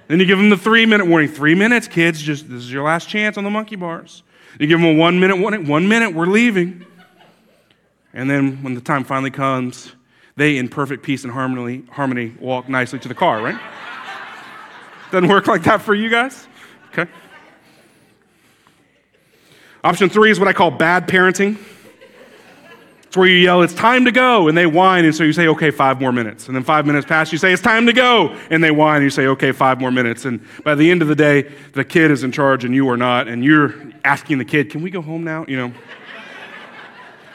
Then 0.08 0.18
you 0.18 0.24
give 0.24 0.38
them 0.38 0.48
the 0.48 0.56
three 0.56 0.86
minute 0.86 1.06
warning. 1.06 1.28
Three 1.28 1.54
minutes, 1.54 1.86
kids, 1.86 2.22
just 2.22 2.48
this 2.48 2.62
is 2.62 2.72
your 2.72 2.82
last 2.82 3.06
chance 3.06 3.36
on 3.36 3.44
the 3.44 3.50
monkey 3.50 3.76
bars. 3.76 4.22
You 4.58 4.66
give 4.66 4.80
them 4.80 4.88
a 4.88 4.94
one 4.94 5.20
minute 5.20 5.36
warning. 5.36 5.66
One 5.66 5.88
minute, 5.88 6.14
we're 6.14 6.24
leaving. 6.24 6.86
And 8.14 8.30
then 8.30 8.62
when 8.62 8.74
the 8.74 8.80
time 8.80 9.04
finally 9.04 9.30
comes, 9.30 9.92
they, 10.36 10.56
in 10.56 10.66
perfect 10.66 11.02
peace 11.02 11.24
and 11.24 11.32
harmony, 11.34 11.84
harmony 11.90 12.34
walk 12.40 12.70
nicely 12.70 12.98
to 13.00 13.08
the 13.08 13.14
car, 13.14 13.42
right? 13.42 13.60
Doesn't 15.12 15.28
work 15.28 15.46
like 15.48 15.64
that 15.64 15.82
for 15.82 15.94
you 15.94 16.08
guys? 16.08 16.48
Okay. 16.94 17.10
Option 19.84 20.08
three 20.08 20.30
is 20.30 20.40
what 20.40 20.48
I 20.48 20.54
call 20.54 20.70
bad 20.70 21.06
parenting. 21.06 21.58
It's 23.10 23.16
where 23.16 23.26
you 23.26 23.38
yell, 23.38 23.62
it's 23.62 23.74
time 23.74 24.04
to 24.04 24.12
go, 24.12 24.46
and 24.46 24.56
they 24.56 24.66
whine, 24.66 25.04
and 25.04 25.12
so 25.12 25.24
you 25.24 25.32
say, 25.32 25.48
okay, 25.48 25.72
five 25.72 26.00
more 26.00 26.12
minutes. 26.12 26.46
And 26.46 26.54
then 26.54 26.62
five 26.62 26.86
minutes 26.86 27.04
pass, 27.04 27.32
you 27.32 27.38
say, 27.38 27.52
it's 27.52 27.60
time 27.60 27.86
to 27.86 27.92
go, 27.92 28.38
and 28.50 28.62
they 28.62 28.70
whine, 28.70 28.98
and 28.98 29.04
you 29.04 29.10
say, 29.10 29.26
okay, 29.26 29.50
five 29.50 29.80
more 29.80 29.90
minutes. 29.90 30.26
And 30.26 30.46
by 30.62 30.76
the 30.76 30.88
end 30.88 31.02
of 31.02 31.08
the 31.08 31.16
day, 31.16 31.52
the 31.72 31.84
kid 31.84 32.12
is 32.12 32.22
in 32.22 32.30
charge 32.30 32.64
and 32.64 32.72
you 32.72 32.88
are 32.88 32.96
not, 32.96 33.26
and 33.26 33.44
you're 33.44 33.74
asking 34.04 34.38
the 34.38 34.44
kid, 34.44 34.70
can 34.70 34.80
we 34.80 34.92
go 34.92 35.02
home 35.02 35.24
now? 35.24 35.44
You 35.48 35.56
know. 35.56 35.72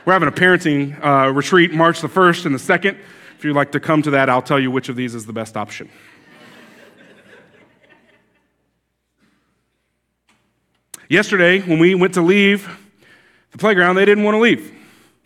We're 0.05 0.13
having 0.13 0.29
a 0.29 0.31
parenting 0.31 0.97
uh, 1.03 1.33
retreat 1.33 1.73
March 1.73 1.99
the 1.99 2.07
1st 2.07 2.45
and 2.45 2.55
the 2.55 2.59
2nd. 2.59 2.97
If 3.38 3.43
you'd 3.43 3.53
like 3.53 3.73
to 3.73 3.81
come 3.81 4.01
to 4.03 4.11
that, 4.11 4.29
I'll 4.29 4.41
tell 4.41 4.61
you 4.61 4.71
which 4.71 4.88
of 4.88 4.95
these 4.95 5.13
is 5.13 5.25
the 5.25 5.33
best 5.33 5.57
option. 5.57 5.89
Yesterday, 11.09 11.59
when 11.59 11.79
we 11.79 11.95
went 11.95 12.13
to 12.13 12.21
leave 12.21 12.65
the 13.51 13.57
playground, 13.57 13.97
they 13.97 14.05
didn't 14.05 14.23
want 14.23 14.35
to 14.35 14.39
leave. 14.39 14.71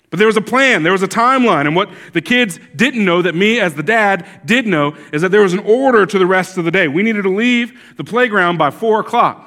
But 0.10 0.17
there 0.17 0.28
was 0.28 0.38
a 0.38 0.41
plan, 0.41 0.84
there 0.84 0.91
was 0.91 1.04
a 1.04 1.08
timeline. 1.08 1.67
And 1.67 1.76
what 1.76 1.89
the 2.13 2.22
kids 2.22 2.60
didn't 2.76 3.06
know, 3.06 3.22
that 3.22 3.36
me 3.36 3.60
as 3.60 3.76
the 3.76 3.84
dad 3.84 4.26
did 4.43 4.65
know, 4.65 4.98
is 5.13 5.22
that 5.22 5.30
there 5.30 5.41
was 5.41 5.54
an 5.54 5.60
order 5.60 6.06
to 6.06 6.19
the 6.19 6.26
rest 6.26 6.58
of 6.58 6.65
the 6.65 6.72
day. 6.72 6.88
We 6.88 7.04
needed 7.04 7.22
to 7.24 7.30
leave 7.30 7.80
the 7.98 8.04
playground 8.04 8.58
by 8.58 8.72
4 8.72 9.02
o'clock. 9.02 9.45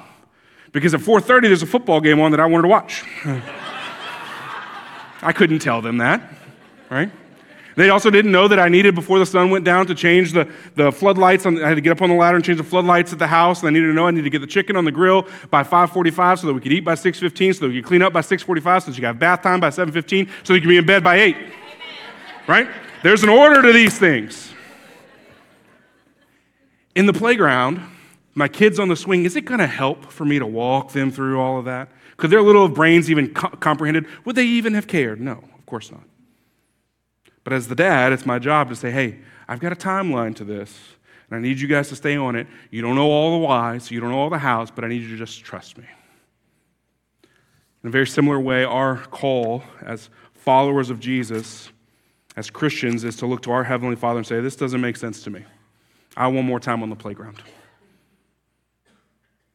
Because 0.71 0.93
at 0.93 1.01
4.30, 1.01 1.41
there's 1.43 1.63
a 1.63 1.67
football 1.67 1.99
game 2.01 2.19
on 2.19 2.31
that 2.31 2.39
I 2.39 2.45
wanted 2.45 2.63
to 2.63 2.67
watch. 2.69 3.03
I 5.21 5.31
couldn't 5.33 5.59
tell 5.59 5.81
them 5.81 5.97
that, 5.97 6.33
right? 6.89 7.11
They 7.75 7.89
also 7.89 8.09
didn't 8.09 8.31
know 8.31 8.47
that 8.47 8.59
I 8.59 8.69
needed, 8.69 8.93
before 8.93 9.19
the 9.19 9.25
sun 9.25 9.49
went 9.49 9.65
down, 9.65 9.87
to 9.87 9.95
change 9.95 10.31
the, 10.31 10.51
the 10.75 10.91
floodlights. 10.91 11.45
On, 11.45 11.61
I 11.63 11.69
had 11.69 11.75
to 11.75 11.81
get 11.81 11.91
up 11.91 12.01
on 12.01 12.09
the 12.09 12.15
ladder 12.15 12.35
and 12.35 12.45
change 12.45 12.57
the 12.57 12.63
floodlights 12.63 13.13
at 13.13 13.19
the 13.19 13.27
house. 13.27 13.61
And 13.61 13.69
I 13.69 13.71
needed 13.71 13.87
to 13.87 13.93
know 13.93 14.07
I 14.07 14.11
needed 14.11 14.25
to 14.25 14.29
get 14.29 14.41
the 14.41 14.47
chicken 14.47 14.75
on 14.75 14.85
the 14.85 14.91
grill 14.91 15.27
by 15.49 15.63
5.45 15.63 16.39
so 16.39 16.47
that 16.47 16.53
we 16.53 16.61
could 16.61 16.71
eat 16.71 16.81
by 16.81 16.93
6.15, 16.93 17.55
so 17.55 17.61
that 17.61 17.67
we 17.69 17.81
could 17.81 17.87
clean 17.87 18.01
up 18.01 18.13
by 18.13 18.21
6.45, 18.21 18.81
so 18.81 18.91
that 18.91 18.97
you 18.97 19.05
have 19.05 19.17
bath 19.17 19.41
time 19.41 19.59
by 19.59 19.69
7.15, 19.69 20.29
so 20.43 20.53
you 20.53 20.61
could 20.61 20.69
be 20.69 20.77
in 20.77 20.85
bed 20.85 21.03
by 21.03 21.15
8. 21.15 21.37
Right? 22.47 22.69
There's 23.01 23.23
an 23.23 23.29
order 23.29 23.61
to 23.61 23.73
these 23.73 23.97
things. 23.97 24.53
In 26.95 27.07
the 27.07 27.13
playground, 27.13 27.81
my 28.35 28.47
kids 28.47 28.79
on 28.79 28.87
the 28.87 28.95
swing, 28.95 29.25
is 29.25 29.35
it 29.35 29.41
going 29.41 29.59
to 29.59 29.67
help 29.67 30.11
for 30.11 30.25
me 30.25 30.37
to 30.39 30.45
walk 30.45 30.91
them 30.91 31.11
through 31.11 31.39
all 31.39 31.57
of 31.57 31.65
that? 31.65 31.89
Could 32.17 32.29
their 32.29 32.41
little 32.41 32.69
brains 32.69 33.09
even 33.09 33.33
co- 33.33 33.49
comprehended? 33.49 34.05
Would 34.25 34.35
they 34.35 34.45
even 34.45 34.75
have 34.75 34.87
cared? 34.87 35.19
No, 35.19 35.31
of 35.31 35.65
course 35.65 35.91
not. 35.91 36.03
But 37.43 37.53
as 37.53 37.67
the 37.67 37.75
dad, 37.75 38.11
it's 38.13 38.25
my 38.25 38.39
job 38.39 38.69
to 38.69 38.75
say, 38.75 38.91
hey, 38.91 39.19
I've 39.47 39.59
got 39.59 39.71
a 39.71 39.75
timeline 39.75 40.35
to 40.35 40.43
this, 40.43 40.77
and 41.29 41.37
I 41.37 41.41
need 41.41 41.59
you 41.59 41.67
guys 41.67 41.89
to 41.89 41.95
stay 41.95 42.15
on 42.15 42.35
it. 42.35 42.47
You 42.71 42.81
don't 42.81 42.95
know 42.95 43.09
all 43.09 43.39
the 43.39 43.45
whys, 43.45 43.91
you 43.91 43.99
don't 43.99 44.11
know 44.11 44.19
all 44.19 44.29
the 44.29 44.37
hows, 44.37 44.71
but 44.71 44.83
I 44.83 44.87
need 44.87 45.01
you 45.01 45.09
to 45.09 45.17
just 45.17 45.43
trust 45.43 45.77
me. 45.77 45.85
In 47.83 47.89
a 47.89 47.91
very 47.91 48.07
similar 48.07 48.39
way, 48.39 48.63
our 48.63 48.97
call 48.97 49.63
as 49.81 50.09
followers 50.33 50.89
of 50.89 51.01
Jesus, 51.01 51.69
as 52.37 52.49
Christians, 52.49 53.03
is 53.03 53.17
to 53.17 53.25
look 53.25 53.41
to 53.43 53.51
our 53.51 53.65
Heavenly 53.65 53.97
Father 53.97 54.19
and 54.19 54.27
say, 54.27 54.39
This 54.39 54.55
doesn't 54.55 54.79
make 54.79 54.95
sense 54.95 55.21
to 55.23 55.29
me. 55.29 55.43
I 56.15 56.27
want 56.27 56.47
more 56.47 56.61
time 56.61 56.81
on 56.81 56.89
the 56.89 56.95
playground. 56.95 57.41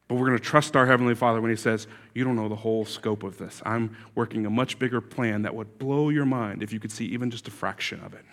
But 0.08 0.14
we're 0.14 0.26
going 0.26 0.38
to 0.38 0.44
trust 0.44 0.74
our 0.74 0.86
Heavenly 0.86 1.14
Father 1.14 1.40
when 1.42 1.50
He 1.50 1.56
says, 1.56 1.86
You 2.14 2.24
don't 2.24 2.34
know 2.34 2.48
the 2.48 2.56
whole 2.56 2.86
scope 2.86 3.22
of 3.22 3.36
this. 3.36 3.60
I'm 3.66 3.94
working 4.14 4.46
a 4.46 4.50
much 4.50 4.78
bigger 4.78 5.02
plan 5.02 5.42
that 5.42 5.54
would 5.54 5.78
blow 5.78 6.08
your 6.08 6.24
mind 6.24 6.62
if 6.62 6.72
you 6.72 6.80
could 6.80 6.90
see 6.90 7.04
even 7.06 7.30
just 7.30 7.46
a 7.46 7.50
fraction 7.50 8.00
of 8.00 8.14
it. 8.14 8.24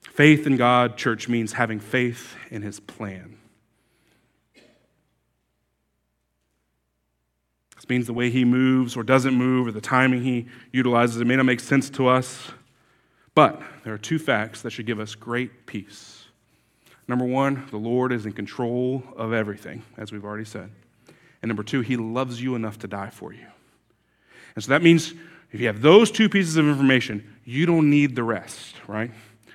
Faith 0.00 0.46
in 0.46 0.56
God, 0.56 0.96
church, 0.96 1.28
means 1.28 1.52
having 1.52 1.78
faith 1.78 2.34
in 2.50 2.62
His 2.62 2.80
plan. 2.80 3.36
This 7.74 7.86
means 7.90 8.06
the 8.06 8.14
way 8.14 8.30
He 8.30 8.46
moves 8.46 8.96
or 8.96 9.02
doesn't 9.02 9.34
move 9.34 9.66
or 9.66 9.72
the 9.72 9.82
timing 9.82 10.22
He 10.22 10.46
utilizes. 10.72 11.20
It 11.20 11.26
may 11.26 11.36
not 11.36 11.44
make 11.44 11.60
sense 11.60 11.90
to 11.90 12.08
us, 12.08 12.52
but 13.34 13.60
there 13.84 13.92
are 13.92 13.98
two 13.98 14.18
facts 14.18 14.62
that 14.62 14.70
should 14.70 14.86
give 14.86 14.98
us 14.98 15.14
great 15.14 15.66
peace. 15.66 16.25
Number 17.08 17.24
one, 17.24 17.66
the 17.70 17.76
Lord 17.76 18.12
is 18.12 18.26
in 18.26 18.32
control 18.32 19.02
of 19.16 19.32
everything, 19.32 19.82
as 19.96 20.12
we've 20.12 20.24
already 20.24 20.44
said. 20.44 20.70
And 21.42 21.48
number 21.48 21.62
two, 21.62 21.80
He 21.80 21.96
loves 21.96 22.42
you 22.42 22.54
enough 22.54 22.78
to 22.80 22.88
die 22.88 23.10
for 23.10 23.32
you. 23.32 23.46
And 24.54 24.64
so 24.64 24.70
that 24.70 24.82
means 24.82 25.14
if 25.52 25.60
you 25.60 25.66
have 25.68 25.80
those 25.80 26.10
two 26.10 26.28
pieces 26.28 26.56
of 26.56 26.66
information, 26.66 27.36
you 27.44 27.66
don't 27.66 27.88
need 27.88 28.16
the 28.16 28.24
rest, 28.24 28.74
right? 28.88 29.10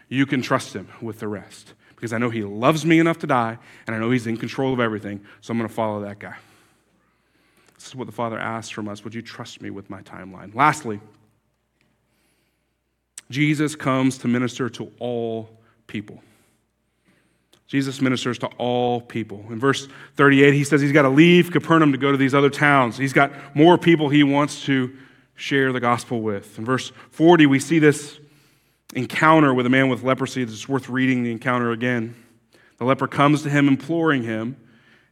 You 0.07 0.25
can 0.25 0.41
trust 0.41 0.73
Him 0.73 0.87
with 1.01 1.19
the 1.19 1.27
rest. 1.27 1.73
Because 1.95 2.13
I 2.13 2.17
know 2.17 2.29
He 2.29 2.43
loves 2.43 2.85
me 2.85 2.99
enough 2.99 3.19
to 3.19 3.27
die, 3.27 3.57
and 3.85 3.95
I 3.95 3.99
know 3.99 4.11
He's 4.11 4.27
in 4.27 4.37
control 4.37 4.73
of 4.73 4.79
everything, 4.79 5.21
so 5.41 5.51
I'm 5.51 5.57
going 5.57 5.67
to 5.67 5.73
follow 5.73 6.01
that 6.01 6.19
guy. 6.19 6.35
This 7.75 7.87
is 7.87 7.95
what 7.95 8.05
the 8.05 8.13
Father 8.13 8.39
asks 8.39 8.69
from 8.69 8.87
us. 8.87 9.03
Would 9.03 9.13
you 9.13 9.21
trust 9.21 9.61
me 9.61 9.71
with 9.71 9.89
my 9.89 10.01
timeline? 10.03 10.55
Lastly, 10.55 11.01
Jesus 13.29 13.75
comes 13.75 14.17
to 14.19 14.27
minister 14.27 14.69
to 14.69 14.91
all 14.99 15.49
people. 15.87 16.21
Jesus 17.71 18.01
ministers 18.01 18.37
to 18.39 18.47
all 18.57 18.99
people. 18.99 19.45
In 19.49 19.57
verse 19.57 19.87
38, 20.17 20.53
he 20.53 20.65
says 20.65 20.81
he's 20.81 20.91
got 20.91 21.03
to 21.03 21.09
leave 21.09 21.51
Capernaum 21.51 21.93
to 21.93 21.97
go 21.97 22.11
to 22.11 22.17
these 22.17 22.33
other 22.33 22.49
towns. 22.49 22.97
He's 22.97 23.13
got 23.13 23.31
more 23.55 23.77
people 23.77 24.09
he 24.09 24.23
wants 24.23 24.65
to 24.65 24.93
share 25.35 25.71
the 25.71 25.79
gospel 25.79 26.21
with. 26.21 26.59
In 26.59 26.65
verse 26.65 26.91
40, 27.11 27.45
we 27.45 27.59
see 27.59 27.79
this 27.79 28.19
encounter 28.93 29.53
with 29.53 29.65
a 29.65 29.69
man 29.69 29.87
with 29.87 30.03
leprosy 30.03 30.43
that's 30.43 30.67
worth 30.67 30.89
reading 30.89 31.23
the 31.23 31.31
encounter 31.31 31.71
again. 31.71 32.13
The 32.77 32.83
leper 32.83 33.07
comes 33.07 33.41
to 33.43 33.49
him, 33.49 33.69
imploring 33.69 34.23
him, 34.23 34.57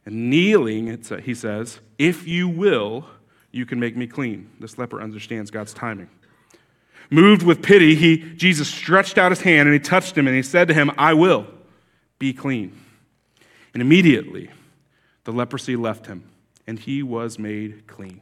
and 0.04 0.28
kneeling, 0.28 0.90
uh, 1.10 1.16
he 1.16 1.32
says, 1.32 1.80
If 1.96 2.28
you 2.28 2.46
will, 2.46 3.06
you 3.52 3.64
can 3.64 3.80
make 3.80 3.96
me 3.96 4.06
clean. 4.06 4.50
This 4.60 4.76
leper 4.76 5.00
understands 5.00 5.50
God's 5.50 5.72
timing. 5.72 6.10
Moved 7.08 7.42
with 7.42 7.62
pity, 7.62 7.94
he, 7.94 8.18
Jesus 8.34 8.68
stretched 8.68 9.16
out 9.16 9.32
his 9.32 9.40
hand 9.40 9.66
and 9.66 9.72
he 9.72 9.80
touched 9.80 10.14
him 10.18 10.26
and 10.26 10.36
he 10.36 10.42
said 10.42 10.68
to 10.68 10.74
him, 10.74 10.90
I 10.98 11.14
will 11.14 11.46
be 12.20 12.32
clean. 12.32 12.78
And 13.74 13.82
immediately 13.82 14.50
the 15.24 15.32
leprosy 15.32 15.74
left 15.74 16.06
him, 16.06 16.22
and 16.68 16.78
he 16.78 17.02
was 17.02 17.36
made 17.38 17.88
clean. 17.88 18.20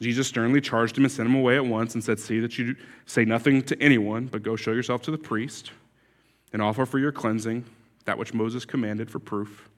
Jesus 0.00 0.26
sternly 0.26 0.60
charged 0.60 0.98
him 0.98 1.04
and 1.04 1.12
sent 1.12 1.28
him 1.28 1.36
away 1.36 1.56
at 1.56 1.64
once 1.64 1.94
and 1.94 2.02
said, 2.02 2.18
See 2.18 2.40
that 2.40 2.58
you 2.58 2.74
say 3.06 3.24
nothing 3.24 3.62
to 3.62 3.80
anyone, 3.80 4.26
but 4.26 4.42
go 4.42 4.56
show 4.56 4.72
yourself 4.72 5.02
to 5.02 5.10
the 5.10 5.18
priest 5.18 5.70
and 6.52 6.60
offer 6.60 6.84
for 6.84 6.98
your 6.98 7.12
cleansing 7.12 7.64
that 8.04 8.18
which 8.18 8.34
Moses 8.34 8.64
commanded 8.64 9.10
for 9.10 9.18
proof. 9.18 9.68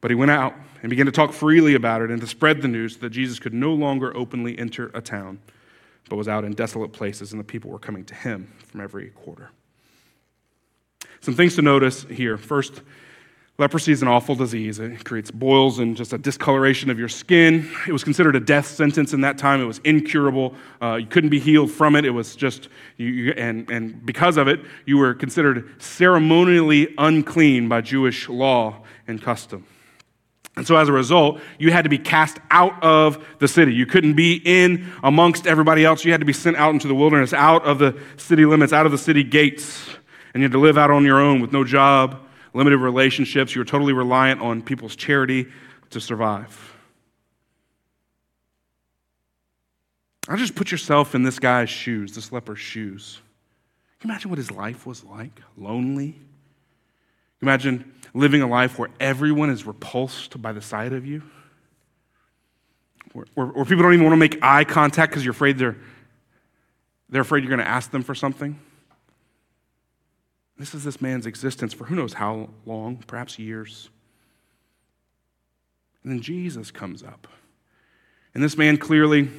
But 0.00 0.10
he 0.10 0.14
went 0.14 0.30
out 0.30 0.54
and 0.82 0.90
began 0.90 1.06
to 1.06 1.12
talk 1.12 1.32
freely 1.32 1.74
about 1.74 2.02
it 2.02 2.10
and 2.10 2.20
to 2.20 2.26
spread 2.26 2.62
the 2.62 2.68
news 2.68 2.98
that 2.98 3.10
Jesus 3.10 3.38
could 3.38 3.54
no 3.54 3.74
longer 3.74 4.16
openly 4.16 4.58
enter 4.58 4.90
a 4.94 5.00
town, 5.00 5.40
but 6.08 6.16
was 6.16 6.28
out 6.28 6.44
in 6.44 6.52
desolate 6.52 6.92
places, 6.92 7.32
and 7.32 7.40
the 7.40 7.44
people 7.44 7.70
were 7.70 7.80
coming 7.80 8.04
to 8.04 8.14
him 8.14 8.52
from 8.64 8.80
every 8.80 9.10
quarter. 9.10 9.50
Some 11.20 11.34
things 11.34 11.56
to 11.56 11.62
notice 11.62 12.04
here. 12.04 12.36
First, 12.36 12.82
Leprosy 13.60 13.90
is 13.90 14.02
an 14.02 14.08
awful 14.08 14.36
disease. 14.36 14.78
It 14.78 15.04
creates 15.04 15.32
boils 15.32 15.80
and 15.80 15.96
just 15.96 16.12
a 16.12 16.18
discoloration 16.18 16.90
of 16.90 16.98
your 16.98 17.08
skin. 17.08 17.68
It 17.88 17.92
was 17.92 18.04
considered 18.04 18.36
a 18.36 18.40
death 18.40 18.68
sentence 18.68 19.12
in 19.12 19.22
that 19.22 19.36
time. 19.36 19.60
It 19.60 19.64
was 19.64 19.78
incurable. 19.78 20.54
Uh, 20.80 20.94
you 20.94 21.06
couldn't 21.06 21.30
be 21.30 21.40
healed 21.40 21.72
from 21.72 21.96
it. 21.96 22.04
It 22.04 22.10
was 22.10 22.36
just, 22.36 22.68
you, 22.98 23.08
you, 23.08 23.32
and, 23.32 23.68
and 23.68 24.06
because 24.06 24.36
of 24.36 24.46
it, 24.46 24.60
you 24.86 24.96
were 24.96 25.12
considered 25.12 25.82
ceremonially 25.82 26.94
unclean 26.98 27.68
by 27.68 27.80
Jewish 27.80 28.28
law 28.28 28.84
and 29.08 29.20
custom. 29.20 29.66
And 30.54 30.64
so, 30.64 30.76
as 30.76 30.88
a 30.88 30.92
result, 30.92 31.40
you 31.58 31.72
had 31.72 31.82
to 31.82 31.88
be 31.88 31.98
cast 31.98 32.38
out 32.52 32.80
of 32.82 33.24
the 33.40 33.48
city. 33.48 33.74
You 33.74 33.86
couldn't 33.86 34.14
be 34.14 34.40
in 34.44 34.88
amongst 35.02 35.48
everybody 35.48 35.84
else. 35.84 36.04
You 36.04 36.12
had 36.12 36.20
to 36.20 36.26
be 36.26 36.32
sent 36.32 36.56
out 36.56 36.74
into 36.74 36.86
the 36.86 36.94
wilderness, 36.94 37.32
out 37.32 37.64
of 37.64 37.80
the 37.80 38.00
city 38.16 38.44
limits, 38.44 38.72
out 38.72 38.86
of 38.86 38.92
the 38.92 38.98
city 38.98 39.24
gates. 39.24 39.88
And 40.34 40.42
you 40.42 40.44
had 40.44 40.52
to 40.52 40.58
live 40.58 40.78
out 40.78 40.90
on 40.90 41.04
your 41.04 41.20
own 41.20 41.40
with 41.40 41.52
no 41.52 41.64
job 41.64 42.20
limited 42.54 42.78
relationships. 42.78 43.54
You 43.54 43.60
were 43.60 43.64
totally 43.64 43.92
reliant 43.92 44.40
on 44.40 44.62
people's 44.62 44.96
charity 44.96 45.46
to 45.90 46.00
survive. 46.00 46.74
I 50.28 50.36
just 50.36 50.54
put 50.54 50.70
yourself 50.70 51.14
in 51.14 51.22
this 51.22 51.38
guy's 51.38 51.70
shoes, 51.70 52.14
this 52.14 52.32
leper's 52.32 52.58
shoes. 52.58 53.20
Can 54.00 54.08
you 54.08 54.12
imagine 54.12 54.30
what 54.30 54.38
his 54.38 54.50
life 54.50 54.86
was 54.86 55.02
like? 55.04 55.40
Lonely? 55.56 56.12
Can 56.12 56.20
you 57.40 57.48
imagine 57.48 57.94
living 58.12 58.42
a 58.42 58.46
life 58.46 58.78
where 58.78 58.90
everyone 59.00 59.48
is 59.50 59.64
repulsed 59.64 60.40
by 60.42 60.52
the 60.52 60.60
sight 60.60 60.92
of 60.92 61.06
you? 61.06 61.22
Where, 63.12 63.24
where, 63.34 63.46
where 63.46 63.64
people 63.64 63.82
don't 63.82 63.94
even 63.94 64.04
want 64.04 64.12
to 64.12 64.18
make 64.18 64.38
eye 64.42 64.64
contact 64.64 65.12
because 65.12 65.24
you're 65.24 65.32
afraid 65.32 65.58
they're, 65.58 65.76
they're 67.08 67.22
afraid 67.22 67.42
you're 67.42 67.50
going 67.50 67.64
to 67.64 67.68
ask 67.68 67.90
them 67.90 68.02
for 68.02 68.14
something? 68.14 68.60
This 70.58 70.74
is 70.74 70.82
this 70.82 71.00
man's 71.00 71.24
existence 71.24 71.72
for 71.72 71.84
who 71.84 71.94
knows 71.94 72.14
how 72.14 72.50
long, 72.66 72.96
perhaps 73.06 73.38
years. 73.38 73.90
And 76.02 76.12
then 76.12 76.20
Jesus 76.20 76.70
comes 76.70 77.02
up. 77.02 77.28
And 78.34 78.42
this 78.42 78.58
man 78.58 78.76
clearly 78.76 79.30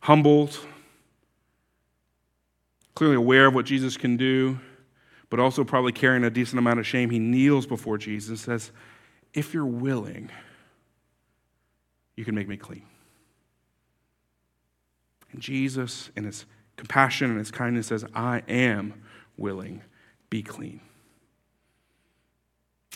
humbled, 0.00 0.58
clearly 2.94 3.16
aware 3.16 3.46
of 3.46 3.54
what 3.54 3.66
Jesus 3.66 3.96
can 3.98 4.16
do, 4.16 4.58
but 5.28 5.38
also 5.38 5.62
probably 5.62 5.92
carrying 5.92 6.24
a 6.24 6.30
decent 6.30 6.58
amount 6.58 6.80
of 6.80 6.86
shame, 6.86 7.10
he 7.10 7.18
kneels 7.18 7.66
before 7.66 7.98
Jesus 7.98 8.30
and 8.30 8.38
says, 8.38 8.72
If 9.34 9.52
you're 9.52 9.66
willing, 9.66 10.30
you 12.16 12.24
can 12.24 12.34
make 12.34 12.48
me 12.48 12.56
clean. 12.56 12.82
And 15.32 15.40
Jesus, 15.40 16.10
in 16.16 16.24
his 16.24 16.46
compassion 16.76 17.30
and 17.30 17.38
his 17.38 17.50
kindness, 17.50 17.88
says, 17.88 18.04
I 18.14 18.42
am 18.48 18.94
willing 19.36 19.82
be 20.30 20.42
clean. 20.42 20.80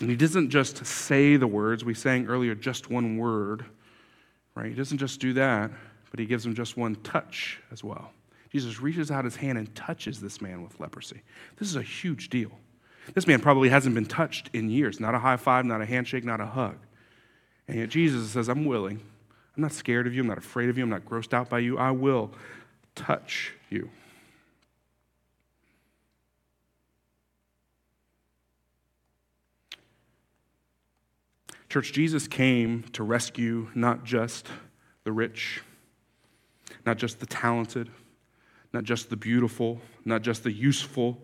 And 0.00 0.10
he 0.10 0.16
doesn't 0.16 0.50
just 0.50 0.84
say 0.84 1.36
the 1.36 1.46
words. 1.46 1.84
We 1.84 1.94
sang 1.94 2.26
earlier 2.26 2.54
just 2.54 2.90
one 2.90 3.16
word, 3.16 3.64
right? 4.54 4.66
He 4.66 4.74
doesn't 4.74 4.98
just 4.98 5.20
do 5.20 5.34
that, 5.34 5.70
but 6.10 6.18
he 6.18 6.26
gives 6.26 6.44
him 6.44 6.54
just 6.54 6.76
one 6.76 6.96
touch 6.96 7.60
as 7.70 7.84
well. 7.84 8.10
Jesus 8.50 8.80
reaches 8.80 9.10
out 9.10 9.24
his 9.24 9.36
hand 9.36 9.58
and 9.58 9.72
touches 9.74 10.20
this 10.20 10.40
man 10.40 10.62
with 10.62 10.78
leprosy. 10.80 11.22
This 11.56 11.68
is 11.68 11.76
a 11.76 11.82
huge 11.82 12.28
deal. 12.28 12.52
This 13.12 13.26
man 13.26 13.40
probably 13.40 13.68
hasn't 13.68 13.94
been 13.94 14.06
touched 14.06 14.48
in 14.52 14.70
years. 14.70 15.00
Not 15.00 15.14
a 15.14 15.18
high 15.18 15.36
five, 15.36 15.64
not 15.64 15.80
a 15.80 15.86
handshake, 15.86 16.24
not 16.24 16.40
a 16.40 16.46
hug. 16.46 16.76
And 17.68 17.78
yet 17.78 17.88
Jesus 17.88 18.30
says, 18.30 18.48
I'm 18.48 18.64
willing. 18.64 19.00
I'm 19.56 19.62
not 19.62 19.72
scared 19.72 20.06
of 20.06 20.14
you. 20.14 20.22
I'm 20.22 20.28
not 20.28 20.38
afraid 20.38 20.68
of 20.68 20.78
you. 20.78 20.84
I'm 20.84 20.90
not 20.90 21.04
grossed 21.04 21.34
out 21.34 21.48
by 21.48 21.60
you. 21.60 21.78
I 21.78 21.90
will 21.90 22.32
touch 22.94 23.52
you. 23.70 23.90
Church, 31.74 31.92
Jesus 31.92 32.28
came 32.28 32.84
to 32.92 33.02
rescue 33.02 33.68
not 33.74 34.04
just 34.04 34.46
the 35.02 35.10
rich, 35.10 35.60
not 36.86 36.98
just 36.98 37.18
the 37.18 37.26
talented, 37.26 37.90
not 38.72 38.84
just 38.84 39.10
the 39.10 39.16
beautiful, 39.16 39.80
not 40.04 40.22
just 40.22 40.44
the 40.44 40.52
useful, 40.52 41.20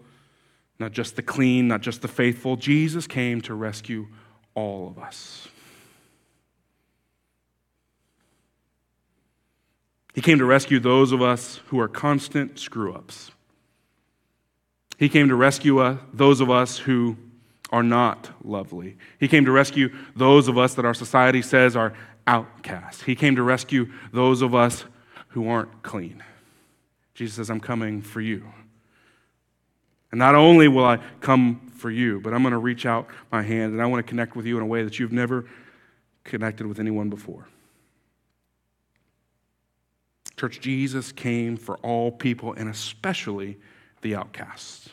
not 0.80 0.90
just 0.90 1.14
the 1.14 1.22
clean, 1.22 1.68
not 1.68 1.82
just 1.82 2.02
the 2.02 2.08
faithful. 2.08 2.56
Jesus 2.56 3.06
came 3.06 3.40
to 3.42 3.54
rescue 3.54 4.08
all 4.56 4.88
of 4.88 4.98
us. 4.98 5.46
He 10.14 10.20
came 10.20 10.38
to 10.38 10.44
rescue 10.44 10.80
those 10.80 11.12
of 11.12 11.22
us 11.22 11.60
who 11.66 11.78
are 11.78 11.86
constant 11.86 12.58
screw 12.58 12.92
ups. 12.92 13.30
He 14.98 15.08
came 15.08 15.28
to 15.28 15.36
rescue 15.36 15.78
uh, 15.78 15.98
those 16.12 16.40
of 16.40 16.50
us 16.50 16.76
who 16.76 17.16
are 17.70 17.82
not 17.82 18.30
lovely. 18.44 18.96
He 19.18 19.28
came 19.28 19.44
to 19.44 19.52
rescue 19.52 19.94
those 20.16 20.48
of 20.48 20.58
us 20.58 20.74
that 20.74 20.84
our 20.84 20.94
society 20.94 21.42
says 21.42 21.76
are 21.76 21.94
outcasts. 22.26 23.02
He 23.02 23.14
came 23.14 23.36
to 23.36 23.42
rescue 23.42 23.90
those 24.12 24.42
of 24.42 24.54
us 24.54 24.84
who 25.28 25.48
aren't 25.48 25.82
clean. 25.82 26.22
Jesus 27.14 27.36
says, 27.36 27.50
I'm 27.50 27.60
coming 27.60 28.02
for 28.02 28.20
you. 28.20 28.44
And 30.10 30.18
not 30.18 30.34
only 30.34 30.66
will 30.68 30.84
I 30.84 30.98
come 31.20 31.70
for 31.76 31.90
you, 31.90 32.20
but 32.20 32.34
I'm 32.34 32.42
going 32.42 32.52
to 32.52 32.58
reach 32.58 32.84
out 32.84 33.06
my 33.30 33.42
hand 33.42 33.72
and 33.72 33.80
I 33.80 33.86
want 33.86 34.04
to 34.04 34.08
connect 34.08 34.34
with 34.34 34.46
you 34.46 34.56
in 34.56 34.62
a 34.62 34.66
way 34.66 34.82
that 34.82 34.98
you've 34.98 35.12
never 35.12 35.46
connected 36.24 36.66
with 36.66 36.80
anyone 36.80 37.08
before. 37.08 37.46
Church, 40.36 40.60
Jesus 40.60 41.12
came 41.12 41.56
for 41.56 41.76
all 41.78 42.10
people 42.10 42.54
and 42.54 42.68
especially 42.68 43.58
the 44.00 44.16
outcasts. 44.16 44.88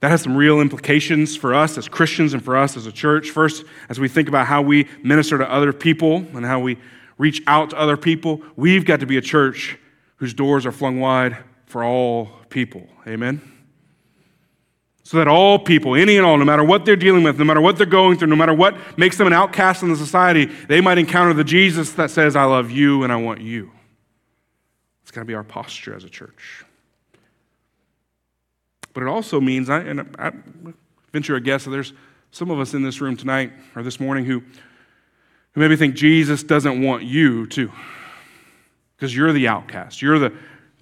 That 0.00 0.10
has 0.10 0.22
some 0.22 0.36
real 0.36 0.60
implications 0.60 1.36
for 1.36 1.54
us 1.54 1.76
as 1.76 1.88
Christians 1.88 2.32
and 2.32 2.44
for 2.44 2.56
us 2.56 2.76
as 2.76 2.86
a 2.86 2.92
church. 2.92 3.30
First, 3.30 3.64
as 3.88 3.98
we 3.98 4.08
think 4.08 4.28
about 4.28 4.46
how 4.46 4.62
we 4.62 4.88
minister 5.02 5.38
to 5.38 5.50
other 5.50 5.72
people 5.72 6.18
and 6.34 6.44
how 6.46 6.60
we 6.60 6.78
reach 7.16 7.42
out 7.48 7.70
to 7.70 7.78
other 7.78 7.96
people, 7.96 8.40
we've 8.54 8.84
got 8.84 9.00
to 9.00 9.06
be 9.06 9.16
a 9.16 9.20
church 9.20 9.76
whose 10.16 10.32
doors 10.32 10.66
are 10.66 10.72
flung 10.72 11.00
wide 11.00 11.36
for 11.66 11.82
all 11.82 12.30
people. 12.48 12.86
Amen? 13.06 13.40
So 15.02 15.16
that 15.16 15.26
all 15.26 15.58
people, 15.58 15.96
any 15.96 16.16
and 16.16 16.24
all, 16.24 16.36
no 16.36 16.44
matter 16.44 16.62
what 16.62 16.84
they're 16.84 16.94
dealing 16.94 17.24
with, 17.24 17.38
no 17.38 17.44
matter 17.44 17.60
what 17.60 17.76
they're 17.76 17.86
going 17.86 18.18
through, 18.18 18.28
no 18.28 18.36
matter 18.36 18.54
what 18.54 18.98
makes 18.98 19.16
them 19.16 19.26
an 19.26 19.32
outcast 19.32 19.82
in 19.82 19.88
the 19.88 19.96
society, 19.96 20.44
they 20.44 20.80
might 20.80 20.98
encounter 20.98 21.32
the 21.34 21.44
Jesus 21.44 21.92
that 21.92 22.10
says, 22.10 22.36
I 22.36 22.44
love 22.44 22.70
you 22.70 23.04
and 23.04 23.12
I 23.12 23.16
want 23.16 23.40
you. 23.40 23.72
It's 25.02 25.10
got 25.10 25.22
to 25.22 25.24
be 25.24 25.34
our 25.34 25.44
posture 25.44 25.96
as 25.96 26.04
a 26.04 26.10
church. 26.10 26.64
But 28.98 29.04
it 29.04 29.10
also 29.10 29.40
means, 29.40 29.70
I, 29.70 29.78
and 29.78 30.16
I 30.18 30.32
venture 31.12 31.36
a 31.36 31.40
guess 31.40 31.62
that 31.62 31.70
there's 31.70 31.92
some 32.32 32.50
of 32.50 32.58
us 32.58 32.74
in 32.74 32.82
this 32.82 33.00
room 33.00 33.16
tonight 33.16 33.52
or 33.76 33.84
this 33.84 34.00
morning 34.00 34.24
who, 34.24 34.40
who 34.40 35.60
maybe 35.60 35.76
think 35.76 35.94
Jesus 35.94 36.42
doesn't 36.42 36.82
want 36.82 37.04
you 37.04 37.46
to, 37.46 37.70
because 38.96 39.14
you're 39.14 39.32
the 39.32 39.46
outcast, 39.46 40.02
you're 40.02 40.18
the 40.18 40.32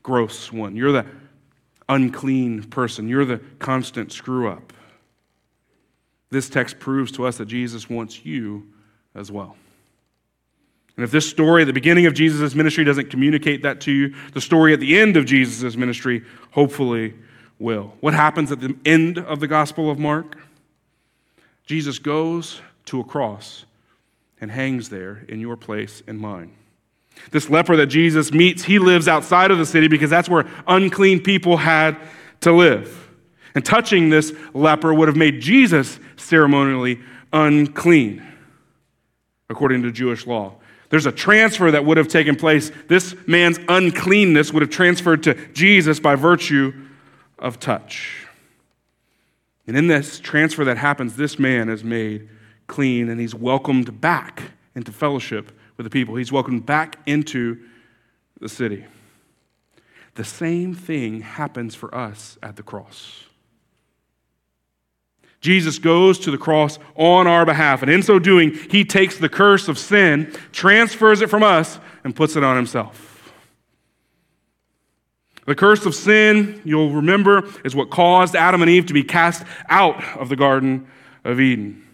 gross 0.03 0.51
one, 0.51 0.77
you're 0.77 0.93
the 0.93 1.05
unclean 1.91 2.63
person, 2.63 3.07
you're 3.07 3.27
the 3.27 3.37
constant 3.59 4.11
screw 4.13 4.49
up. 4.49 4.73
This 6.31 6.49
text 6.49 6.79
proves 6.79 7.13
to 7.13 7.27
us 7.27 7.37
that 7.37 7.49
Jesus 7.49 7.91
wants 7.91 8.25
you 8.25 8.67
as 9.15 9.31
well. 9.31 9.59
And 10.97 11.05
if 11.05 11.11
this 11.11 11.29
story 11.29 11.65
at 11.65 11.67
the 11.67 11.75
beginning 11.75 12.07
of 12.07 12.15
Jesus' 12.15 12.55
ministry 12.55 12.83
doesn't 12.83 13.11
communicate 13.11 13.63
that 13.65 13.83
to 13.83 13.93
you, 13.93 14.15
the 14.33 14.41
story 14.41 14.73
at 14.73 14.81
the 14.81 14.99
end 14.99 15.19
of 15.19 15.27
Jesus' 15.27 15.77
ministry 15.77 16.23
hopefully 16.53 17.13
will. 17.59 17.95
What 18.01 18.15
happens 18.15 18.53
at 18.53 18.61
the 18.61 18.77
end 18.85 19.19
of 19.19 19.41
the 19.41 19.49
Gospel 19.49 19.91
of 19.91 19.99
Mark? 19.99 20.39
Jesus 21.65 21.99
goes 21.99 22.61
to 22.87 23.01
a 23.01 23.05
cross 23.05 23.65
and 24.41 24.51
hangs 24.51 24.89
there 24.89 25.25
in 25.29 25.41
your 25.41 25.57
place 25.57 26.03
and 26.07 26.19
mine. 26.19 26.53
This 27.31 27.49
leper 27.49 27.77
that 27.77 27.87
Jesus 27.87 28.33
meets, 28.33 28.65
he 28.65 28.79
lives 28.79 29.09
outside 29.09 29.51
of 29.51 29.59
the 29.59 29.67
city 29.67 29.89
because 29.89 30.11
that's 30.11 30.29
where 30.29 30.47
unclean 30.67 31.21
people 31.21 31.57
had 31.57 31.97
to 32.41 32.53
live. 32.53 33.09
And 33.55 33.65
touching 33.65 34.11
this 34.11 34.35
leper 34.53 34.93
would 34.93 35.09
have 35.09 35.17
made 35.17 35.41
Jesus 35.41 35.99
ceremonially 36.17 37.01
unclean, 37.33 38.23
according 39.49 39.83
to 39.83 39.91
Jewish 39.91 40.27
law. 40.27 40.55
There's 40.91 41.07
a 41.07 41.13
transfer 41.13 41.71
that 41.71 41.85
would 41.85 41.97
have 41.97 42.07
taken 42.07 42.37
place. 42.37 42.71
This 42.87 43.17
man's 43.27 43.59
uncleanness 43.69 44.53
would 44.53 44.63
have 44.63 44.71
transferred 44.71 45.23
to 45.25 45.35
Jesus 45.53 45.99
by 45.99 46.15
virtue 46.15 46.73
of 47.39 47.61
touch. 47.61 48.27
And 49.67 49.77
in 49.77 49.89
this 49.89 50.19
transfer 50.21 50.65
that 50.65 50.79
happens, 50.79 51.17
this 51.17 51.39
man 51.39 51.69
is 51.69 51.83
made 51.83 52.29
clean 52.67 53.09
and 53.09 53.21
he's 53.21 53.35
welcomed 53.35 54.01
back 54.01 54.43
into 54.75 54.93
fellowship 54.93 55.53
with 55.77 55.85
the 55.85 55.91
people. 55.91 56.17
He's 56.17 56.33
welcomed 56.33 56.67
back 56.67 56.99
into 57.07 57.61
the 58.41 58.49
city. 58.49 58.85
The 60.15 60.25
same 60.25 60.75
thing 60.75 61.21
happens 61.21 61.75
for 61.75 61.95
us 61.95 62.39
at 62.43 62.57
the 62.57 62.63
cross. 62.63 63.25
Jesus 65.41 65.79
goes 65.79 66.19
to 66.21 66.31
the 66.31 66.39
cross 66.39 66.79
on 66.97 67.27
our 67.27 67.45
behalf, 67.45 67.83
and 67.83 67.91
in 67.91 68.03
so 68.03 68.19
doing, 68.19 68.53
he 68.71 68.85
takes 68.85 69.19
the 69.19 69.29
curse 69.29 69.69
of 69.69 69.79
sin, 69.79 70.35
transfers 70.51 71.21
it 71.21 71.31
from 71.31 71.43
us, 71.43 71.79
and 72.03 72.17
puts 72.17 72.35
it 72.35 72.43
on 72.43 72.57
himself. 72.57 73.06
The 75.47 75.55
curse 75.55 75.87
of 75.87 75.95
sin, 75.95 76.61
you'll 76.65 76.93
remember, 76.93 77.49
is 77.65 77.75
what 77.75 77.91
caused 77.91 78.35
Adam 78.35 78.63
and 78.63 78.71
Eve 78.71 78.87
to 78.87 78.95
be 78.95 79.05
cast 79.05 79.45
out 79.69 80.03
of 80.19 80.29
the 80.29 80.37
Garden 80.37 80.89
of 81.25 81.41
Eden. 81.41 81.85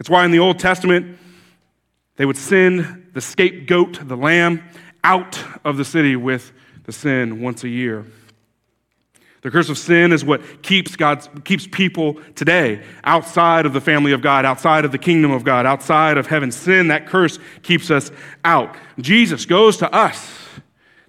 It's 0.00 0.10
why 0.10 0.24
in 0.24 0.32
the 0.32 0.40
Old 0.40 0.58
Testament, 0.58 1.16
they 2.16 2.26
would 2.26 2.36
send 2.36 3.10
the 3.14 3.20
scapegoat, 3.20 4.06
the 4.08 4.16
lamb, 4.16 4.62
out 5.04 5.38
of 5.64 5.76
the 5.76 5.84
city 5.84 6.16
with 6.16 6.52
the 6.84 6.92
sin 6.92 7.40
once 7.40 7.62
a 7.64 7.68
year. 7.68 8.04
The 9.42 9.50
curse 9.50 9.68
of 9.68 9.78
sin 9.78 10.12
is 10.12 10.24
what 10.24 10.62
keeps 10.62 10.94
God 10.94 11.44
keeps 11.44 11.66
people 11.66 12.14
today 12.36 12.82
outside 13.02 13.66
of 13.66 13.72
the 13.72 13.80
family 13.80 14.12
of 14.12 14.22
God, 14.22 14.44
outside 14.44 14.84
of 14.84 14.92
the 14.92 14.98
kingdom 14.98 15.32
of 15.32 15.42
God, 15.42 15.66
outside 15.66 16.16
of 16.16 16.28
heaven. 16.28 16.52
Sin, 16.52 16.88
that 16.88 17.06
curse 17.06 17.40
keeps 17.62 17.90
us 17.90 18.12
out. 18.44 18.76
Jesus 19.00 19.44
goes 19.44 19.76
to 19.78 19.92
us, 19.92 20.41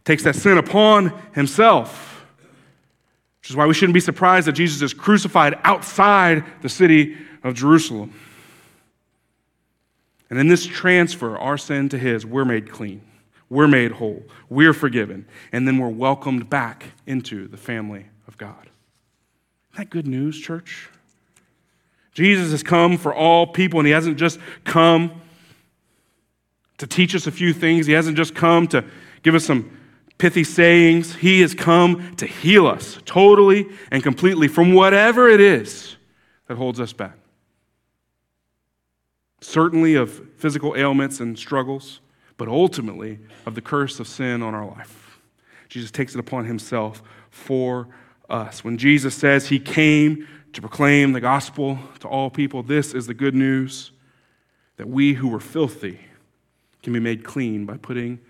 takes 0.06 0.24
that 0.24 0.36
sin 0.36 0.58
upon 0.58 1.14
himself. 1.34 2.26
Which 3.42 3.50
is 3.50 3.56
why 3.56 3.66
we 3.66 3.74
shouldn't 3.74 3.94
be 3.94 4.00
surprised 4.00 4.48
that 4.48 4.54
Jesus 4.54 4.82
is 4.82 4.94
crucified 4.94 5.60
outside 5.64 6.46
the 6.62 6.70
city 6.70 7.18
of 7.44 7.56
Jerusalem. 7.56 8.14
And 10.30 10.40
in 10.40 10.48
this 10.48 10.66
transfer, 10.66 11.38
our 11.38 11.58
sin 11.58 11.90
to 11.90 11.98
his, 11.98 12.26
we're 12.26 12.46
made 12.46 12.72
clean. 12.72 13.02
We're 13.50 13.68
made 13.68 13.92
whole. 13.92 14.24
We're 14.50 14.74
forgiven. 14.74 15.28
And 15.52 15.68
then 15.68 15.78
we're 15.78 15.90
welcomed 15.90 16.50
back 16.50 16.86
into 17.06 17.48
the 17.48 17.58
family 17.58 18.06
of 18.28 18.38
God. 18.38 18.70
Isn't 19.74 19.78
that 19.78 19.90
good 19.90 20.08
news, 20.08 20.40
church? 20.40 20.90
Jesus 22.14 22.52
has 22.52 22.64
come 22.64 22.98
for 22.98 23.14
all 23.14 23.46
people, 23.46 23.80
and 23.80 23.88
he 23.88 23.94
hasn't 23.94 24.18
just 24.18 24.40
come 24.64 25.22
to 26.78 26.88
teach 26.88 27.14
us 27.14 27.28
a 27.28 27.32
few 27.32 27.54
things. 27.54 27.86
He 27.86 27.94
hasn't 27.94 28.18
just 28.18 28.36
come 28.36 28.68
to 28.70 28.86
give 29.22 29.36
us 29.36 29.46
some 29.46 29.78
pithy 30.24 30.46
sayings. 30.46 31.16
He 31.16 31.42
has 31.42 31.54
come 31.54 32.16
to 32.16 32.26
heal 32.26 32.66
us 32.66 32.98
totally 33.04 33.68
and 33.92 34.02
completely 34.02 34.48
from 34.48 34.72
whatever 34.72 35.28
it 35.28 35.42
is 35.42 35.98
that 36.48 36.56
holds 36.56 36.80
us 36.80 36.94
back 36.94 37.18
certainly 39.42 39.96
of 39.96 40.22
physical 40.38 40.78
ailments 40.78 41.20
and 41.20 41.38
struggles, 41.38 42.00
but 42.38 42.48
ultimately 42.48 43.20
of 43.46 43.54
the 43.54 43.62
curse 43.62 44.00
of 44.00 44.08
sin 44.08 44.42
on 44.42 44.56
our 44.56 44.66
life. 44.66 45.20
Jesus 45.68 45.92
takes 45.92 46.16
it 46.16 46.20
upon 46.20 46.46
himself 46.46 47.04
for 47.30 47.90
us. 48.30 48.64
When 48.64 48.78
Jesus 48.78 49.14
says 49.14 49.50
he 49.50 49.60
came 49.60 50.26
to 50.54 50.62
proclaim 50.62 51.12
the 51.12 51.20
gospel 51.20 51.78
to 52.00 52.08
all 52.08 52.30
people, 52.30 52.64
this 52.64 52.94
is 52.94 53.08
the 53.08 53.14
good 53.14 53.36
news 53.36 53.92
that 54.78 54.88
we 54.88 55.16
who 55.16 55.28
were 55.28 55.42
filthy 55.42 56.00
can 56.82 56.94
be 56.94 57.02
made 57.02 57.26
clean 57.26 57.66
by 57.66 57.76
putting 57.76 58.22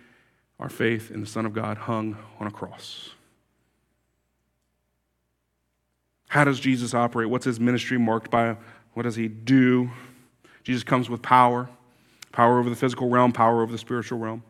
our 0.63 0.69
faith 0.69 1.11
in 1.11 1.19
the 1.19 1.27
Son 1.27 1.45
of 1.45 1.53
God 1.53 1.77
hung 1.77 2.17
on 2.39 2.47
a 2.47 2.51
cross. 2.51 3.09
How 6.29 6.45
does 6.45 6.57
Jesus 6.59 6.93
operate? 6.93 7.29
What's 7.29 7.45
his 7.45 7.59
ministry 7.59 7.99
marked 7.99 8.31
by? 8.31 8.55
What 8.93 9.03
does 9.03 9.17
he 9.17 9.27
do? 9.27 9.91
Jesus 10.63 10.83
comes 10.83 11.09
with 11.09 11.21
power 11.21 11.69
power 12.31 12.59
over 12.59 12.69
the 12.69 12.75
physical 12.75 13.09
realm, 13.09 13.31
power 13.31 13.61
over 13.61 13.71
the 13.71 13.77
spiritual 13.77 14.17
realm. 14.17 14.41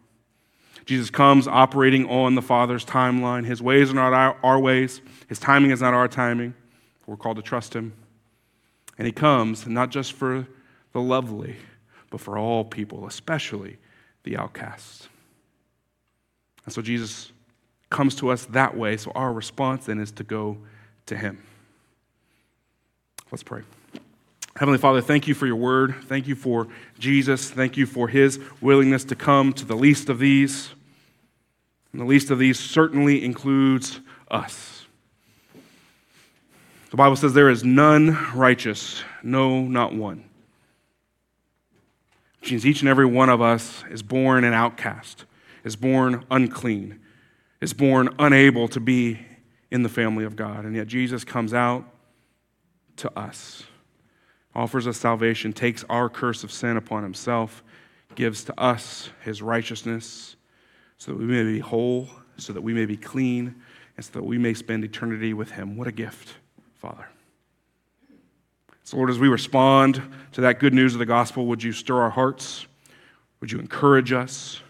Jesus 0.86 1.10
comes 1.10 1.50
operating 1.50 2.10
on 2.10 2.36
the 2.36 2.42
Father's 2.42 2.86
timeline. 2.86 3.46
His 3.46 3.62
ways 3.62 3.92
are 3.92 3.96
not 3.96 4.38
our, 4.42 4.58
ways, 4.58 5.02
His 5.28 5.38
timing 5.38 5.72
is 5.72 5.82
not 5.82 5.94
our 5.94 6.08
timing. 6.08 6.54
We're 7.06 7.18
called 7.18 7.36
to 7.36 7.42
trust 7.44 7.76
Him. 7.76 7.92
And 8.98 9.06
He 9.06 9.12
comes 9.12 9.68
not 9.68 9.90
just 9.90 10.14
for 10.14 10.48
the 10.94 11.02
lovely, 11.02 11.58
but 12.10 12.22
for 12.22 12.38
all 12.38 12.64
people, 12.64 13.06
especially 13.06 13.80
the 14.24 14.38
outcasts. 14.38 15.10
And 16.66 16.74
so 16.74 16.82
Jesus 16.82 17.32
comes 17.90 18.16
to 18.16 18.30
us 18.30 18.46
that 18.46 18.76
way. 18.76 18.98
So 18.98 19.12
our 19.16 19.32
response 19.32 19.86
then 19.86 20.00
is 20.00 20.12
to 20.14 20.24
go 20.24 20.58
to 21.06 21.18
Him. 21.18 21.42
Let's 23.32 23.44
pray. 23.44 23.64
Heavenly 24.56 24.78
Father, 24.78 25.02
thank 25.02 25.28
you 25.28 25.34
for 25.34 25.48
your 25.48 25.56
word. 25.56 25.96
Thank 26.04 26.28
you 26.28 26.36
for 26.36 26.68
Jesus. 27.00 27.50
Thank 27.50 27.76
you 27.76 27.88
for 27.88 28.08
his 28.08 28.40
willingness 28.62 29.04
to 29.06 29.16
come 29.16 29.52
to 29.54 29.66
the 29.66 29.76
least 29.76 30.10
of 30.10 30.20
these. 30.20 30.70
And 31.92 32.00
the 32.00 32.06
least 32.06 32.30
of 32.30 32.38
these 32.38 32.60
certainly 32.60 33.26
includes 33.26 34.00
us. 34.30 34.86
The 36.92 36.98
Bible 36.98 37.16
says 37.16 37.34
there 37.34 37.50
is 37.50 37.64
none 37.64 38.16
righteous, 38.36 39.04
no, 39.24 39.62
not 39.62 39.96
one. 39.96 40.24
Which 42.42 42.52
means 42.52 42.68
each 42.68 42.82
and 42.82 42.90
every 42.90 43.08
one 43.08 43.30
of 43.30 43.42
us 43.42 43.84
is 43.90 44.04
born 44.04 44.44
an 44.44 44.54
outcast, 44.54 45.26
is 45.64 45.76
born 45.76 46.26
unclean, 46.30 47.00
is 47.62 47.74
born 47.74 48.10
unable 48.20 48.68
to 48.70 48.80
be 48.80 49.20
in 49.72 49.84
the 49.84 49.90
family 49.90 50.26
of 50.26 50.36
God. 50.36 50.66
And 50.66 50.76
yet 50.76 50.88
Jesus 50.88 51.24
comes 51.24 51.54
out 51.54 51.86
to 52.98 53.18
us 53.18 53.64
offers 54.56 54.88
us 54.88 54.98
salvation, 54.98 55.54
takes 55.54 55.84
our 55.90 56.10
curse 56.10 56.44
of 56.44 56.52
sin 56.52 56.78
upon 56.78 57.04
himself, 57.04 57.64
gives 58.16 58.44
to 58.46 58.60
us 58.60 59.10
his 59.24 59.42
righteousness, 59.42 60.36
so 60.98 61.12
that 61.12 61.18
we 61.18 61.26
may 61.26 61.44
be 61.44 61.60
whole, 61.60 62.08
so 62.38 62.54
that 62.54 62.62
we 62.62 62.74
may 62.74 62.86
be 62.86 62.98
clean, 62.98 63.56
and 63.98 64.06
so 64.06 64.12
that 64.14 64.24
we 64.24 64.38
may 64.38 64.54
spend 64.54 64.84
eternity 64.84 65.34
with 65.34 65.52
him. 65.52 65.76
What 65.76 65.88
a 65.88 65.92
gift, 65.92 66.36
Father. 66.76 67.08
So, 68.84 68.98
Lord, 68.98 69.10
as 69.10 69.18
we 69.18 69.30
respond 69.30 70.02
to 70.34 70.42
that 70.42 70.60
good 70.60 70.74
news 70.74 70.94
of 70.94 71.00
the 71.00 71.06
gospel, 71.06 71.46
would 71.48 71.64
you 71.64 71.72
stir 71.72 72.02
our 72.02 72.10
hearts? 72.10 72.68
Would 73.40 73.52
you 73.52 73.60
encourage 73.60 74.12
us? 74.12 74.62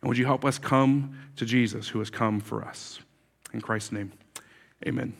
And 0.00 0.08
would 0.08 0.18
you 0.18 0.26
help 0.26 0.44
us 0.44 0.58
come 0.58 1.18
to 1.36 1.44
Jesus 1.44 1.88
who 1.88 1.98
has 1.98 2.10
come 2.10 2.40
for 2.40 2.64
us? 2.64 3.00
In 3.52 3.60
Christ's 3.60 3.92
name, 3.92 4.12
amen. 4.86 5.14